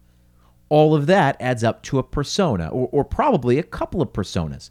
All 0.68 0.94
of 0.94 1.06
that 1.06 1.36
adds 1.40 1.62
up 1.62 1.82
to 1.84 1.98
a 1.98 2.02
persona, 2.02 2.68
or, 2.68 2.88
or 2.92 3.04
probably 3.04 3.58
a 3.58 3.62
couple 3.62 4.02
of 4.02 4.12
personas. 4.12 4.70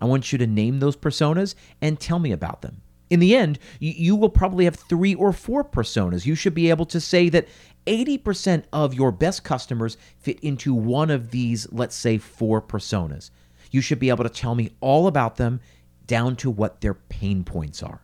I 0.00 0.04
want 0.04 0.32
you 0.32 0.38
to 0.38 0.46
name 0.46 0.80
those 0.80 0.96
personas 0.96 1.54
and 1.80 1.98
tell 1.98 2.18
me 2.18 2.32
about 2.32 2.62
them. 2.62 2.82
In 3.10 3.20
the 3.20 3.34
end, 3.34 3.58
you, 3.80 4.14
will 4.16 4.28
probably 4.28 4.64
have 4.66 4.76
three 4.76 5.14
or 5.14 5.32
four 5.32 5.64
personas. 5.64 6.26
You 6.26 6.34
should 6.34 6.54
be 6.54 6.70
able 6.70 6.84
to 6.86 7.00
say 7.00 7.28
that 7.30 7.48
80% 7.86 8.64
of 8.72 8.92
your 8.92 9.10
best 9.10 9.44
customers 9.44 9.96
fit 10.18 10.38
into 10.40 10.74
one 10.74 11.10
of 11.10 11.30
these, 11.30 11.70
let's 11.72 11.96
say, 11.96 12.18
four 12.18 12.60
personas. 12.60 13.30
You 13.70 13.80
should 13.80 13.98
be 13.98 14.10
able 14.10 14.24
to 14.24 14.30
tell 14.30 14.54
me 14.54 14.70
all 14.80 15.06
about 15.06 15.36
them 15.36 15.60
down 16.06 16.36
to 16.36 16.50
what 16.50 16.80
their 16.80 16.94
pain 16.94 17.44
points 17.44 17.82
are. 17.82 18.02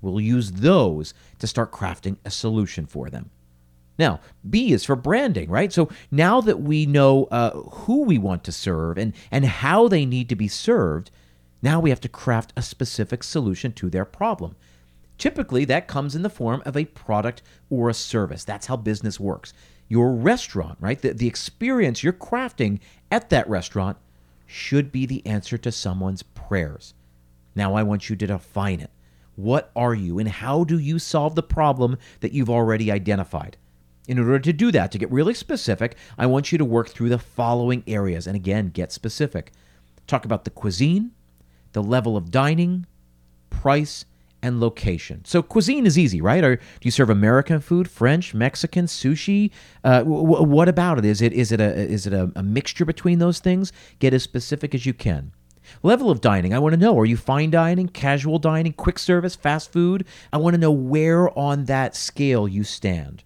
We'll 0.00 0.20
use 0.20 0.52
those 0.52 1.14
to 1.38 1.46
start 1.46 1.72
crafting 1.72 2.16
a 2.24 2.30
solution 2.30 2.86
for 2.86 3.10
them. 3.10 3.30
Now, 3.98 4.20
B 4.48 4.72
is 4.72 4.84
for 4.84 4.94
branding, 4.94 5.50
right? 5.50 5.72
So 5.72 5.88
now 6.10 6.40
that 6.42 6.60
we 6.60 6.86
know 6.86 7.24
uh, 7.24 7.50
who 7.50 8.02
we 8.02 8.18
want 8.18 8.44
to 8.44 8.52
serve 8.52 8.98
and, 8.98 9.14
and 9.30 9.44
how 9.44 9.88
they 9.88 10.04
need 10.04 10.28
to 10.28 10.36
be 10.36 10.48
served, 10.48 11.10
now 11.62 11.80
we 11.80 11.90
have 11.90 12.00
to 12.02 12.08
craft 12.08 12.52
a 12.56 12.62
specific 12.62 13.22
solution 13.22 13.72
to 13.72 13.90
their 13.90 14.04
problem. 14.04 14.56
Typically, 15.18 15.64
that 15.64 15.88
comes 15.88 16.14
in 16.14 16.22
the 16.22 16.30
form 16.30 16.62
of 16.66 16.76
a 16.76 16.84
product 16.84 17.42
or 17.70 17.88
a 17.88 17.94
service. 17.94 18.44
That's 18.44 18.66
how 18.66 18.76
business 18.76 19.18
works. 19.18 19.54
Your 19.88 20.12
restaurant, 20.12 20.76
right? 20.80 21.00
The, 21.00 21.12
the 21.12 21.26
experience 21.26 22.02
you're 22.02 22.12
crafting 22.12 22.80
at 23.10 23.30
that 23.30 23.48
restaurant 23.48 23.96
should 24.46 24.92
be 24.92 25.06
the 25.06 25.26
answer 25.26 25.56
to 25.58 25.72
someone's 25.72 26.22
prayers. 26.22 26.94
Now, 27.54 27.74
I 27.74 27.82
want 27.82 28.10
you 28.10 28.16
to 28.16 28.26
define 28.26 28.80
it. 28.80 28.90
What 29.36 29.70
are 29.76 29.94
you, 29.94 30.18
and 30.18 30.28
how 30.28 30.64
do 30.64 30.78
you 30.78 30.98
solve 30.98 31.34
the 31.34 31.42
problem 31.42 31.98
that 32.20 32.32
you've 32.32 32.50
already 32.50 32.90
identified? 32.90 33.56
In 34.08 34.18
order 34.18 34.38
to 34.38 34.52
do 34.52 34.70
that, 34.72 34.92
to 34.92 34.98
get 34.98 35.10
really 35.10 35.34
specific, 35.34 35.96
I 36.16 36.26
want 36.26 36.52
you 36.52 36.58
to 36.58 36.64
work 36.64 36.88
through 36.88 37.08
the 37.08 37.18
following 37.18 37.82
areas. 37.86 38.26
And 38.26 38.36
again, 38.36 38.70
get 38.70 38.92
specific. 38.92 39.52
Talk 40.06 40.24
about 40.24 40.44
the 40.44 40.50
cuisine, 40.50 41.10
the 41.76 41.82
level 41.82 42.16
of 42.16 42.30
dining, 42.30 42.86
price, 43.50 44.06
and 44.40 44.60
location. 44.60 45.22
So 45.26 45.42
cuisine 45.42 45.84
is 45.84 45.98
easy, 45.98 46.22
right? 46.22 46.42
Or 46.42 46.56
do 46.56 46.62
you 46.80 46.90
serve 46.90 47.10
American 47.10 47.60
food, 47.60 47.90
French, 47.90 48.32
Mexican, 48.32 48.86
sushi? 48.86 49.50
Uh, 49.84 49.98
w- 49.98 50.42
what 50.42 50.70
about 50.70 50.98
it? 50.98 51.04
Is 51.04 51.20
it 51.20 51.34
is 51.34 51.52
it 51.52 51.60
a 51.60 51.74
is 51.74 52.06
it 52.06 52.14
a, 52.14 52.32
a 52.34 52.42
mixture 52.42 52.86
between 52.86 53.18
those 53.18 53.40
things? 53.40 53.74
Get 53.98 54.14
as 54.14 54.22
specific 54.22 54.74
as 54.74 54.86
you 54.86 54.94
can. 54.94 55.32
Level 55.82 56.10
of 56.10 56.22
dining, 56.22 56.54
I 56.54 56.60
want 56.60 56.72
to 56.72 56.80
know. 56.80 56.98
Are 56.98 57.04
you 57.04 57.18
fine 57.18 57.50
dining, 57.50 57.88
casual 57.88 58.38
dining, 58.38 58.72
quick 58.72 58.98
service, 58.98 59.36
fast 59.36 59.70
food? 59.70 60.06
I 60.32 60.38
want 60.38 60.54
to 60.54 60.60
know 60.60 60.70
where 60.70 61.36
on 61.38 61.66
that 61.66 61.94
scale 61.94 62.48
you 62.48 62.64
stand. 62.64 63.22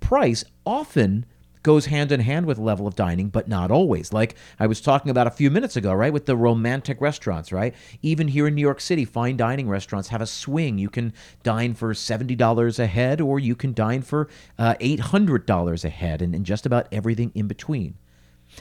Price 0.00 0.42
often 0.64 1.26
goes 1.62 1.86
hand 1.86 2.12
in 2.12 2.20
hand 2.20 2.46
with 2.46 2.58
level 2.58 2.86
of 2.86 2.96
dining, 2.96 3.28
but 3.28 3.48
not 3.48 3.70
always. 3.70 4.12
Like 4.12 4.34
I 4.58 4.66
was 4.66 4.80
talking 4.80 5.10
about 5.10 5.26
a 5.26 5.30
few 5.30 5.50
minutes 5.50 5.76
ago, 5.76 5.92
right, 5.92 6.12
with 6.12 6.26
the 6.26 6.36
romantic 6.36 7.00
restaurants, 7.00 7.52
right? 7.52 7.74
Even 8.02 8.28
here 8.28 8.46
in 8.46 8.54
New 8.54 8.62
York 8.62 8.80
City, 8.80 9.04
fine 9.04 9.36
dining 9.36 9.68
restaurants 9.68 10.08
have 10.08 10.20
a 10.20 10.26
swing. 10.26 10.78
You 10.78 10.90
can 10.90 11.12
dine 11.42 11.74
for 11.74 11.92
$70 11.92 12.78
a 12.78 12.86
head, 12.86 13.20
or 13.20 13.38
you 13.38 13.54
can 13.54 13.72
dine 13.72 14.02
for 14.02 14.28
uh, 14.58 14.74
$800 14.80 15.84
a 15.84 15.88
head, 15.88 16.22
and, 16.22 16.34
and 16.34 16.46
just 16.46 16.66
about 16.66 16.88
everything 16.92 17.32
in 17.34 17.46
between. 17.46 17.94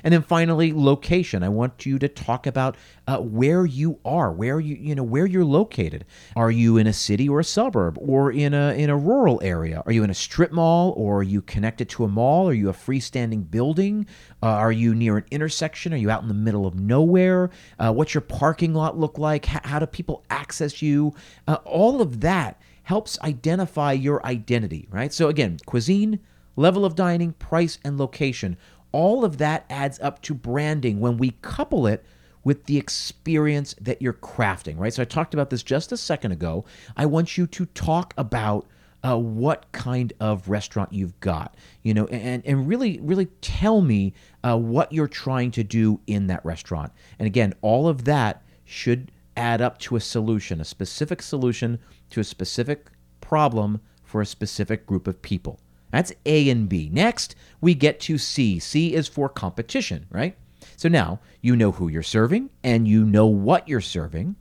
And 0.03 0.13
then 0.13 0.22
finally, 0.22 0.74
location. 0.74 1.44
I 1.44 1.50
want 1.50 1.86
you 1.86 2.00
to 2.00 2.08
talk 2.08 2.48
about 2.48 2.77
uh, 3.08 3.18
where 3.18 3.65
you 3.65 4.00
are, 4.06 4.32
where 4.32 4.60
you 4.60 4.75
you 4.75 4.96
know 4.96 5.03
where 5.03 5.25
you're 5.25 5.46
located. 5.46 6.06
Are 6.36 6.51
you 6.51 6.77
in 6.77 6.88
a 6.88 6.94
city 6.94 7.27
or 7.27 7.39
a 7.39 7.44
suburb, 7.44 7.98
or 8.00 8.32
in 8.32 8.53
a 8.53 8.74
in 8.74 8.89
a 8.89 8.98
rural 8.98 9.39
area? 9.44 9.84
Are 9.86 9.91
you 9.91 10.03
in 10.03 10.10
a 10.10 10.15
strip 10.15 10.51
mall, 10.51 10.94
or 10.96 11.20
are 11.20 11.24
you 11.24 11.41
connected 11.41 11.89
to 11.89 12.03
a 12.03 12.08
mall? 12.08 12.48
Are 12.48 12.53
you 12.53 12.70
a 12.70 12.74
freestanding 12.74 13.50
building? 13.50 14.06
Uh, 14.41 14.48
are 14.48 14.72
you 14.72 14.96
near 14.96 15.18
an 15.18 15.25
intersection? 15.32 15.94
Are 15.94 15.98
you 15.98 16.10
out 16.10 16.22
in 16.22 16.27
the 16.27 16.34
middle 16.34 16.65
of 16.65 16.75
nowhere? 16.75 17.50
Uh, 17.77 17.91
what's 17.91 18.13
your 18.13 18.22
parking 18.22 18.74
lot 18.74 18.98
look 18.98 19.18
like? 19.18 19.53
H- 19.53 19.62
how 19.63 19.79
do 19.79 19.86
people 19.86 20.24
access 20.29 20.82
you? 20.82 21.13
Uh, 21.48 21.58
all 21.65 22.01
of 22.01 22.22
that 22.22 22.62
helps 22.84 23.20
identify 23.22 23.91
your 23.91 24.25
identity, 24.25 24.88
right? 24.89 25.13
So 25.13 25.27
again, 25.27 25.60
cuisine, 25.65 26.20
level 26.56 26.86
of 26.86 26.96
dining, 26.96 27.34
price, 27.34 27.77
and 27.84 27.98
location 27.98 28.58
all 28.91 29.24
of 29.24 29.38
that 29.38 29.65
adds 29.69 30.00
up 30.00 30.22
to 30.24 30.34
branding 30.34 31.00
when 31.00 31.17
we 31.17 31.31
couple 31.41 31.88
it 31.88 32.03
with 32.43 32.65
the 32.65 32.77
experience 32.77 33.75
that 33.81 34.01
you're 34.01 34.13
crafting, 34.13 34.77
right? 34.77 34.93
So 34.93 35.01
I 35.01 35.05
talked 35.05 35.34
about 35.34 35.50
this 35.50 35.63
just 35.63 35.91
a 35.91 35.98
second 35.98 36.31
ago. 36.31 36.65
I 36.96 37.05
want 37.05 37.38
you 37.38 37.48
to 37.48 37.65
talk 37.67 38.13
about 38.17 38.67
uh, 39.03 39.17
what 39.17 39.72
kind 39.72 40.12
of 40.19 40.50
restaurant 40.50 40.91
you've 40.91 41.19
got, 41.19 41.55
you 41.84 41.93
know, 41.93 42.05
and, 42.08 42.46
and 42.46 42.67
really, 42.67 43.00
really 43.01 43.27
tell 43.41 43.81
me 43.81 44.13
uh, 44.43 44.58
what 44.58 44.91
you're 44.91 45.08
trying 45.08 45.51
to 45.51 45.63
do 45.63 46.00
in 46.08 46.27
that 46.27 46.43
restaurant. 46.46 46.91
And 47.17 47.25
again, 47.25 47.53
all 47.62 47.88
of 47.88 48.05
that 48.05 48.43
should 48.65 49.12
add 49.38 49.62
up 49.62 49.77
to 49.79 49.96
a 49.96 50.01
solution, 50.01 50.60
a 50.60 50.65
specific 50.65 51.22
solution 51.22 51.79
to 52.10 52.19
a 52.19 52.24
specific 52.24 52.89
problem 53.22 53.79
for 54.03 54.22
a 54.22 54.25
specific 54.25 54.86
group 54.86 55.08
of 55.08 55.22
people. 55.22 55.60
That's 55.91 56.13
A 56.25 56.50
and 56.50 56.69
B. 56.69 56.89
Next, 56.91 57.36
we 57.62 57.74
get 57.74 58.00
to 58.01 58.17
C. 58.17 58.60
C 58.60 58.93
is 58.93 59.08
for 59.08 59.29
competition, 59.29 60.05
right? 60.10 60.38
So 60.75 60.88
now 60.88 61.19
you 61.41 61.55
know 61.55 61.72
who 61.72 61.88
you're 61.88 62.03
serving 62.03 62.50
and 62.63 62.88
you 62.88 63.03
know 63.05 63.25
what 63.27 63.67
you're 63.67 63.81
serving. 63.81 64.36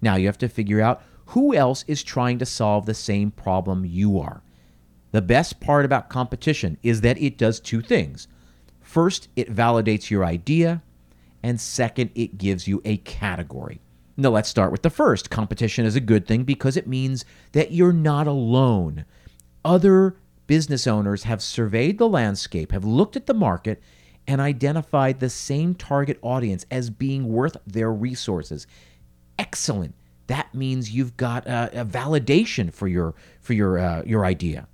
Now 0.00 0.16
you 0.16 0.26
have 0.26 0.38
to 0.38 0.48
figure 0.48 0.80
out 0.80 1.02
who 1.26 1.54
else 1.54 1.84
is 1.86 2.02
trying 2.02 2.38
to 2.38 2.46
solve 2.46 2.86
the 2.86 2.94
same 2.94 3.30
problem 3.30 3.84
you 3.84 4.18
are. 4.18 4.42
The 5.12 5.22
best 5.22 5.60
part 5.60 5.84
about 5.84 6.08
competition 6.08 6.78
is 6.82 7.02
that 7.02 7.20
it 7.20 7.38
does 7.38 7.60
two 7.60 7.82
things. 7.82 8.28
First, 8.80 9.28
it 9.36 9.54
validates 9.54 10.10
your 10.10 10.24
idea, 10.24 10.82
and 11.42 11.60
second, 11.60 12.10
it 12.14 12.38
gives 12.38 12.66
you 12.66 12.80
a 12.84 12.98
category. 12.98 13.80
Now, 14.16 14.30
let's 14.30 14.48
start 14.48 14.72
with 14.72 14.82
the 14.82 14.90
first. 14.90 15.30
Competition 15.30 15.86
is 15.86 15.96
a 15.96 16.00
good 16.00 16.26
thing 16.26 16.44
because 16.44 16.76
it 16.76 16.86
means 16.86 17.24
that 17.52 17.72
you're 17.72 17.92
not 17.92 18.26
alone. 18.26 19.04
Other 19.64 20.16
business 20.52 20.86
owners 20.86 21.22
have 21.22 21.42
surveyed 21.42 21.96
the 21.96 22.06
landscape, 22.06 22.72
have 22.72 22.84
looked 22.84 23.16
at 23.16 23.24
the 23.24 23.32
market, 23.32 23.82
and 24.26 24.38
identified 24.38 25.18
the 25.18 25.30
same 25.30 25.74
target 25.74 26.18
audience 26.20 26.66
as 26.70 26.90
being 26.90 27.26
worth 27.26 27.56
their 27.66 27.90
resources. 27.90 28.66
Excellent. 29.38 29.94
That 30.26 30.54
means 30.54 30.90
you've 30.90 31.16
got 31.16 31.46
a, 31.46 31.80
a 31.80 31.84
validation 31.86 32.70
for 32.70 32.86
your 32.86 33.14
for 33.40 33.54
your 33.54 33.78
uh, 33.78 34.02
your 34.04 34.26
idea. 34.26 34.68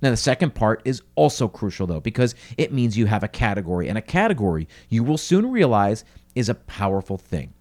Now, 0.00 0.10
the 0.10 0.16
second 0.16 0.54
part 0.54 0.80
is 0.84 1.02
also 1.16 1.48
crucial, 1.48 1.88
though, 1.88 1.98
because 1.98 2.36
it 2.56 2.72
means 2.72 2.96
you 2.96 3.06
have 3.06 3.24
a 3.24 3.28
category, 3.28 3.88
and 3.88 3.98
a 3.98 4.02
category 4.02 4.68
you 4.88 5.02
will 5.02 5.18
soon 5.18 5.50
realize 5.50 6.04
is 6.36 6.48
a 6.48 6.54
powerful 6.54 7.18
thing. 7.18 7.52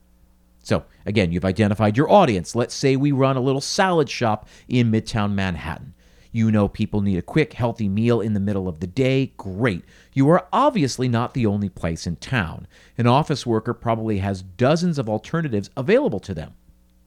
So, 0.62 0.84
again, 1.08 1.32
you've 1.32 1.44
identified 1.44 1.98
your 1.98 2.12
audience. 2.12 2.56
Let's 2.56 2.76
say 2.76 2.96
we 2.96 3.12
run 3.12 3.36
a 3.36 3.42
little 3.42 3.62
salad 3.62 4.12
shop 4.12 4.48
in 4.68 4.92
Midtown 4.92 5.34
Manhattan. 5.34 5.96
You 6.34 6.52
know 6.52 6.68
people 6.68 7.02
need 7.02 7.18
a 7.18 7.22
quick, 7.22 7.54
healthy 7.54 7.88
meal 7.88 8.20
in 8.20 8.34
the 8.34 8.40
middle 8.40 8.68
of 8.68 8.80
the 8.80 8.88
day. 8.88 9.34
Great. 9.38 9.86
You 10.14 10.28
are 10.30 10.48
obviously 10.52 11.08
not 11.08 11.36
the 11.36 11.46
only 11.46 11.70
place 11.70 12.08
in 12.08 12.16
town. 12.16 12.68
An 12.98 13.06
office 13.08 13.46
worker 13.46 13.74
probably 13.74 14.18
has 14.18 14.42
dozens 14.42 14.98
of 14.98 15.08
alternatives 15.08 15.70
available 15.78 16.20
to 16.22 16.34
them. 16.34 16.56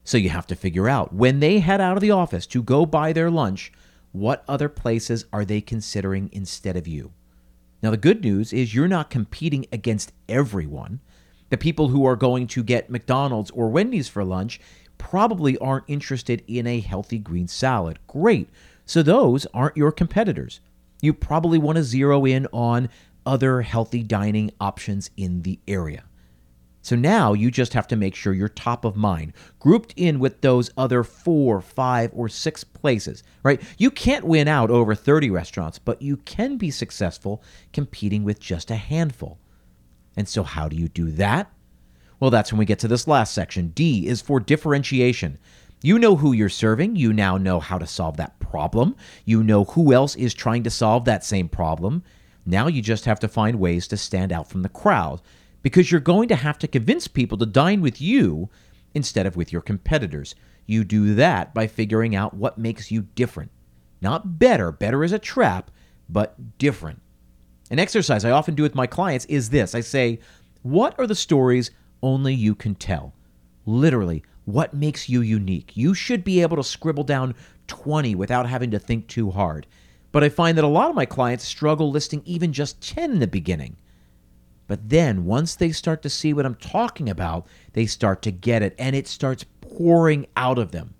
So 0.04 0.16
you 0.16 0.28
have 0.30 0.47
to 0.47 0.54
figure 0.54 0.88
out 0.88 1.12
when 1.12 1.40
they 1.40 1.59
head 1.59 1.80
out 1.80 1.97
of 1.97 2.00
the 2.00 2.12
office 2.12 2.47
to 2.47 2.62
go 2.62 2.87
buy 2.87 3.12
their 3.12 3.28
lunch, 3.28 3.73
what 4.12 4.45
other 4.47 4.68
places 4.68 5.25
are 5.33 5.45
they 5.45 5.61
considering 5.61 6.30
instead 6.33 6.76
of 6.76 6.87
you? 6.87 7.12
Now, 7.83 7.90
the 7.90 7.97
good 7.97 8.23
news 8.23 8.52
is 8.52 8.75
you're 8.75 8.87
not 8.87 9.11
competing 9.11 9.66
against 9.73 10.12
everyone. 10.28 11.00
The 11.50 11.56
people 11.56 11.88
who 11.88 12.06
are 12.06 12.16
going 12.16 12.47
to 12.49 12.62
get 12.62 12.90
McDonald's 12.90 13.50
or 13.50 13.68
Wendy's 13.68 14.09
for 14.09 14.25
lunch 14.25 14.61
probably 14.98 15.59
aren't 15.59 15.85
interested 15.88 16.42
in 16.46 16.66
a 16.66 16.81
healthy 16.81 17.18
green 17.18 17.48
salad. 17.48 17.98
Great. 18.07 18.48
So 18.87 19.03
those 19.03 19.46
aren't 19.53 19.77
your 19.77 19.92
competitors. 19.92 20.61
You 21.03 21.12
probably 21.12 21.59
want 21.59 21.77
to 21.77 21.85
zero 21.85 22.25
in 22.25 22.46
on 22.53 22.88
other 23.27 23.61
healthy 23.62 24.03
dining 24.03 24.53
options 24.61 25.11
in 25.16 25.42
the 25.42 25.59
area. 25.66 26.05
So 26.81 26.94
now 26.94 27.33
you 27.33 27.51
just 27.51 27.72
have 27.72 27.88
to 27.88 27.96
make 27.96 28.14
sure 28.14 28.33
you're 28.33 28.49
top 28.49 28.85
of 28.85 28.94
mind, 28.94 29.33
grouped 29.59 29.92
in 29.96 30.20
with 30.20 30.40
those 30.40 30.70
other 30.77 31.03
four, 31.03 31.61
five, 31.61 32.12
or 32.14 32.29
six 32.29 32.62
places, 32.62 33.25
right? 33.42 33.61
You 33.77 33.90
can't 33.90 34.25
win 34.25 34.46
out 34.46 34.70
over 34.70 34.94
30 34.94 35.29
restaurants, 35.31 35.81
but 35.81 36.01
you 36.01 36.18
can 36.18 36.57
be 36.57 36.70
successful 36.70 37.42
competing 37.72 38.22
with 38.22 38.38
just 38.38 38.70
a 38.70 38.77
handful. 38.77 39.40
And 40.16 40.29
so, 40.29 40.44
how 40.44 40.68
do 40.68 40.77
you 40.77 40.87
do 40.87 41.11
that? 41.11 41.51
Well, 42.20 42.31
that's 42.31 42.53
when 42.53 42.61
we 42.61 42.64
get 42.64 42.79
to 42.79 42.88
this 42.88 43.09
last 43.09 43.35
section. 43.35 43.68
D 43.68 44.07
is 44.07 44.20
for 44.20 44.38
differentiation. 44.38 45.38
You 45.83 45.99
know 45.99 46.17
who 46.17 46.33
you're 46.33 46.49
serving. 46.49 46.97
You 46.97 47.12
now 47.12 47.37
know 47.37 47.61
how 47.61 47.79
to 47.79 47.87
solve 47.87 48.17
that 48.17 48.39
problem. 48.41 48.97
You 49.25 49.43
know 49.43 49.65
who 49.65 49.93
else 49.93 50.17
is 50.17 50.35
trying 50.35 50.62
to 50.65 50.71
solve 50.71 51.05
that 51.05 51.25
same 51.25 51.49
problem. 51.49 52.03
Now 52.47 52.67
you 52.67 52.81
just 52.81 53.05
have 53.05 53.21
to 53.21 53.29
find 53.29 53.59
ways 53.59 53.87
to 53.89 53.97
stand 53.97 54.33
out 54.33 54.49
from 54.49 54.62
the 54.62 54.69
crowd 54.69 55.21
because 55.62 55.91
you're 55.91 56.01
going 56.01 56.29
to 56.29 56.37
have 56.37 56.59
to 56.61 56.69
convince 56.69 57.09
people 57.09 57.37
to 57.39 57.47
dine 57.47 57.81
with 57.81 58.01
you 58.01 58.49
instead 58.95 59.27
of 59.27 59.37
with 59.37 59.53
your 59.53 59.62
competitors. 59.62 60.35
You 60.65 60.85
do 60.85 61.15
that 61.15 61.53
by 61.53 61.67
figuring 61.67 62.15
out 62.15 62.35
what 62.35 62.59
makes 62.59 62.91
you 62.91 63.03
different. 63.15 63.51
Not 64.01 64.39
better, 64.39 64.73
better 64.73 65.05
is 65.05 65.12
a 65.12 65.19
trap, 65.19 65.71
but 66.09 66.59
different. 66.59 67.03
An 67.71 67.79
exercise 67.79 68.25
I 68.25 68.31
often 68.31 68.55
do 68.55 68.62
with 68.62 68.75
my 68.75 68.87
clients 68.87 69.25
is 69.27 69.51
this 69.51 69.75
I 69.75 69.81
say, 69.81 70.21
What 70.62 70.95
are 70.99 71.07
the 71.07 71.15
stories 71.15 71.71
only 72.03 72.33
you 72.33 72.55
can 72.55 72.75
tell? 72.75 73.12
Literally, 73.65 74.23
what 74.46 74.72
makes 74.72 75.09
you 75.09 75.20
unique? 75.20 75.76
You 75.76 75.92
should 75.92 76.24
be 76.24 76.40
able 76.40 76.56
to 76.56 76.64
scribble 76.64 77.04
down 77.04 77.35
20 77.66 78.14
without 78.14 78.48
having 78.48 78.70
to 78.70 78.78
think 78.78 79.09
too 79.09 79.32
hard. 79.32 79.66
But 80.12 80.24
I 80.24 80.28
find 80.28 80.56
that 80.56 80.64
a 80.64 80.68
lot 80.68 80.88
of 80.88 80.94
my 80.96 81.04
clients 81.04 81.44
struggle 81.44 81.90
listing 81.90 82.22
even 82.24 82.52
just 82.52 82.80
10 82.80 83.11
in 83.11 83.18
the 83.18 83.26
beginning. 83.26 83.76
But 84.68 84.88
then 84.88 85.24
once 85.24 85.54
they 85.54 85.72
start 85.72 86.00
to 86.02 86.11
see 86.11 86.32
what 86.32 86.46
I'm 86.46 86.54
talking 86.54 87.11
about, 87.11 87.46
they 87.72 87.87
start 87.87 88.22
to 88.22 88.30
get 88.30 88.62
it 88.62 88.74
and 88.78 88.96
it 88.96 89.06
starts 89.06 89.44
pouring 89.61 90.26
out 90.37 90.59
of 90.59 90.70
them. 90.72 90.94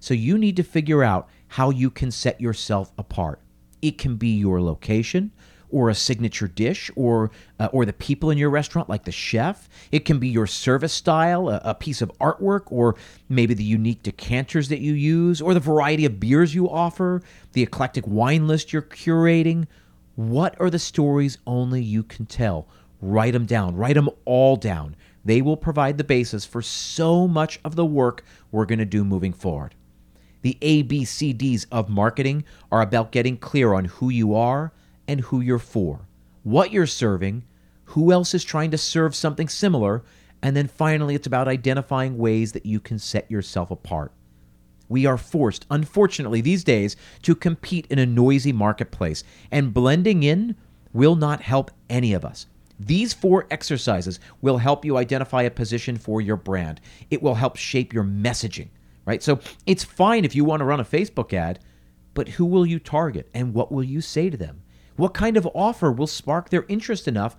So 0.00 0.14
you 0.14 0.38
need 0.38 0.56
to 0.56 0.62
figure 0.62 1.02
out 1.02 1.28
how 1.48 1.70
you 1.70 1.90
can 1.90 2.10
set 2.10 2.40
yourself 2.40 2.92
apart. 2.96 3.40
It 3.82 3.98
can 3.98 4.16
be 4.16 4.36
your 4.36 4.62
location, 4.62 5.32
or 5.70 5.88
a 5.88 5.94
signature 5.94 6.48
dish 6.48 6.90
or 6.96 7.30
uh, 7.58 7.68
or 7.72 7.84
the 7.84 7.92
people 7.92 8.30
in 8.30 8.38
your 8.38 8.50
restaurant 8.50 8.88
like 8.88 9.04
the 9.04 9.12
chef. 9.12 9.68
It 9.92 10.04
can 10.04 10.18
be 10.18 10.28
your 10.28 10.46
service 10.46 10.92
style 10.92 11.48
a, 11.48 11.60
a, 11.64 11.74
piece 11.74 12.02
of 12.02 12.12
artwork 12.18 12.62
or 12.66 12.96
maybe 13.28 13.54
the 13.54 13.64
unique 13.64 14.02
decanters 14.02 14.68
that 14.68 14.80
you 14.80 14.92
use 14.92 15.40
or 15.40 15.54
the 15.54 15.60
variety 15.60 16.04
of 16.04 16.20
beers 16.20 16.54
you 16.54 16.68
offer 16.68 17.22
the 17.52 17.62
eclectic 17.62 18.06
wine 18.06 18.46
list 18.46 18.72
you're 18.72 18.82
curating. 18.82 19.66
What 20.16 20.60
are 20.60 20.70
the 20.70 20.78
stories 20.78 21.38
only 21.46 21.82
you 21.82 22.02
can 22.02 22.26
tell? 22.26 22.66
Write 23.00 23.32
them 23.32 23.46
down. 23.46 23.76
Write 23.76 23.94
them 23.94 24.10
all 24.24 24.56
down. 24.56 24.96
They 25.24 25.42
will 25.42 25.56
provide 25.56 25.98
the 25.98 26.04
basis 26.04 26.44
for 26.44 26.62
so 26.62 27.28
much 27.28 27.60
of 27.64 27.76
the 27.76 27.84
work 27.84 28.24
we're 28.50 28.66
going 28.66 28.78
to 28.78 28.84
do 28.84 29.04
moving 29.04 29.32
forward. 29.32 29.74
The 30.42 30.56
ABCDs 30.60 31.66
of 31.70 31.88
marketing 31.88 32.44
are 32.70 32.80
about 32.80 33.12
getting 33.12 33.36
clear 33.36 33.74
on 33.74 33.86
who 33.86 34.08
you 34.08 34.34
are 34.34 34.72
and 35.08 35.22
who 35.22 35.40
you're 35.40 35.58
for, 35.58 36.06
what 36.44 36.70
you're 36.70 36.86
serving, 36.86 37.42
who 37.86 38.12
else 38.12 38.34
is 38.34 38.44
trying 38.44 38.70
to 38.70 38.78
serve 38.78 39.16
something 39.16 39.48
similar, 39.48 40.04
and 40.42 40.54
then 40.54 40.68
finally, 40.68 41.14
it's 41.14 41.26
about 41.26 41.48
identifying 41.48 42.18
ways 42.18 42.52
that 42.52 42.66
you 42.66 42.78
can 42.78 42.98
set 42.98 43.28
yourself 43.30 43.70
apart. 43.70 44.12
We 44.88 45.06
are 45.06 45.18
forced, 45.18 45.66
unfortunately, 45.70 46.40
these 46.40 46.62
days 46.62 46.96
to 47.22 47.34
compete 47.34 47.86
in 47.90 47.98
a 47.98 48.06
noisy 48.06 48.52
marketplace, 48.52 49.24
and 49.50 49.74
blending 49.74 50.22
in 50.22 50.54
will 50.92 51.16
not 51.16 51.42
help 51.42 51.70
any 51.90 52.12
of 52.12 52.24
us. 52.24 52.46
These 52.78 53.12
four 53.12 53.46
exercises 53.50 54.20
will 54.40 54.58
help 54.58 54.84
you 54.84 54.96
identify 54.96 55.42
a 55.42 55.50
position 55.50 55.96
for 55.96 56.20
your 56.20 56.36
brand. 56.36 56.80
It 57.10 57.22
will 57.22 57.34
help 57.34 57.56
shape 57.56 57.92
your 57.92 58.04
messaging, 58.04 58.68
right? 59.04 59.22
So 59.22 59.40
it's 59.66 59.82
fine 59.82 60.24
if 60.24 60.36
you 60.36 60.44
want 60.44 60.60
to 60.60 60.64
run 60.64 60.80
a 60.80 60.84
Facebook 60.84 61.32
ad, 61.32 61.58
but 62.14 62.28
who 62.28 62.44
will 62.44 62.64
you 62.64 62.78
target 62.78 63.28
and 63.34 63.52
what 63.52 63.72
will 63.72 63.82
you 63.82 64.00
say 64.00 64.30
to 64.30 64.36
them? 64.36 64.62
What 64.98 65.14
kind 65.14 65.36
of 65.36 65.48
offer 65.54 65.92
will 65.92 66.08
spark 66.08 66.50
their 66.50 66.66
interest 66.68 67.06
enough 67.06 67.36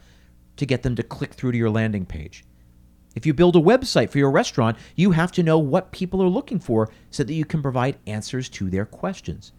to 0.56 0.66
get 0.66 0.82
them 0.82 0.96
to 0.96 1.04
click 1.04 1.34
through 1.34 1.52
to 1.52 1.58
your 1.58 1.70
landing 1.70 2.06
page? 2.06 2.46
If 3.16 3.26
you 3.26 3.34
build 3.34 3.58
a 3.58 3.60
website 3.60 4.10
for 4.10 4.18
your 4.18 4.32
restaurant, 4.32 4.78
you 4.96 5.12
have 5.12 5.34
to 5.34 5.44
know 5.44 5.60
what 5.60 5.92
people 5.92 6.24
are 6.24 6.30
looking 6.30 6.60
for 6.60 6.90
so 7.12 7.22
that 7.26 7.34
you 7.34 7.44
can 7.44 7.62
provide 7.62 7.98
answers 8.08 8.48
to 8.52 8.70
their 8.70 8.86
questions. 8.86 9.52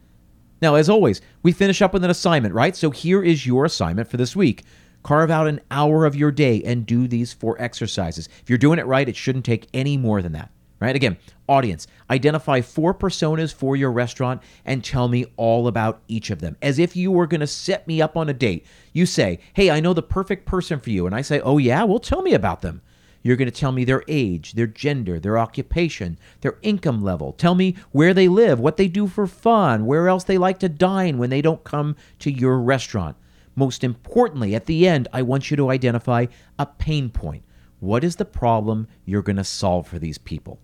Now, 0.63 0.77
as 0.77 0.89
always, 0.89 1.21
we 1.43 1.53
finish 1.53 1.83
up 1.83 1.93
with 1.93 2.03
an 2.03 2.11
assignment, 2.11 2.55
right? 2.55 2.75
So 2.75 2.89
here 2.89 3.23
is 3.23 3.45
your 3.45 3.67
assignment 3.67 4.09
for 4.09 4.17
this 4.17 4.35
week. 4.35 4.65
Carve 5.03 5.31
out 5.31 5.47
an 5.47 5.61
hour 5.71 6.07
of 6.07 6.17
your 6.17 6.31
day 6.31 6.63
and 6.63 6.87
do 6.87 7.07
these 7.07 7.35
four 7.35 7.61
exercises. 7.61 8.31
If 8.41 8.49
you're 8.49 8.57
doing 8.57 8.79
it 8.79 8.87
right, 8.87 9.11
it 9.11 9.17
shouldn't 9.17 9.45
take 9.45 9.69
any 9.75 9.99
more 9.99 10.23
than 10.23 10.33
that. 10.33 10.51
Right? 10.81 10.97
Again, 10.97 11.19
audience, 11.47 11.87
identify 12.09 12.63
four 12.63 12.95
personas 12.95 13.53
for 13.53 13.77
your 13.77 13.93
restaurant 13.93 14.43
and 14.65 14.83
tell 14.83 15.09
me 15.09 15.27
all 15.37 15.67
about 15.69 16.01
each 16.09 16.31
of 16.31 16.41
them. 16.41 16.57
As 16.63 16.79
if 16.79 16.97
you 16.97 17.11
were 17.11 17.27
going 17.27 17.43
to 17.43 17.47
set 17.47 17.87
me 17.87 18.01
up 18.01 18.17
on 18.17 18.31
a 18.31 18.33
date. 18.35 18.65
You 18.95 19.05
say, 19.05 19.41
Hey, 19.53 19.71
I 19.71 19.81
know 19.81 19.93
the 19.93 20.03
perfect 20.03 20.47
person 20.47 20.81
for 20.81 20.89
you. 20.89 21.05
And 21.05 21.15
I 21.15 21.21
say, 21.21 21.41
Oh, 21.41 21.59
yeah? 21.59 21.85
Well, 21.85 21.99
tell 21.99 22.23
me 22.23 22.33
about 22.33 22.63
them. 22.63 22.81
You're 23.23 23.37
going 23.37 23.51
to 23.51 23.61
tell 23.61 23.73
me 23.73 23.85
their 23.85 24.03
age, 24.09 24.55
their 24.55 24.67
gender, 24.67 25.21
their 25.21 25.39
occupation, 25.39 26.19
their 26.41 26.57
income 26.63 27.03
level. 27.03 27.35
Tell 27.35 27.55
me 27.55 27.77
where 27.93 28.15
they 28.15 28.29
live, 28.29 28.59
what 28.59 28.79
they 28.79 28.89
do 28.89 29.07
for 29.07 29.27
fun, 29.27 29.85
where 29.85 30.09
else 30.09 30.25
they 30.25 30.39
like 30.39 30.59
to 30.61 30.71
dine 30.71 31.19
when 31.19 31.29
they 31.29 31.43
don't 31.43 31.63
come 31.63 31.97
to 32.21 32.33
your 32.33 32.59
restaurant. 32.59 33.17
Most 33.55 33.85
importantly, 33.85 34.55
at 34.55 34.65
the 34.65 34.89
end, 34.89 35.09
I 35.13 35.21
want 35.21 35.51
you 35.51 35.57
to 35.59 35.71
identify 35.71 36.27
a 36.59 36.65
pain 36.65 37.11
point. 37.11 37.45
What 37.81 38.05
is 38.05 38.17
the 38.17 38.25
problem 38.25 38.89
you're 39.05 39.23
going 39.23 39.37
to 39.37 39.45
solve 39.45 39.87
for 39.87 39.99
these 39.99 40.19
people? 40.19 40.59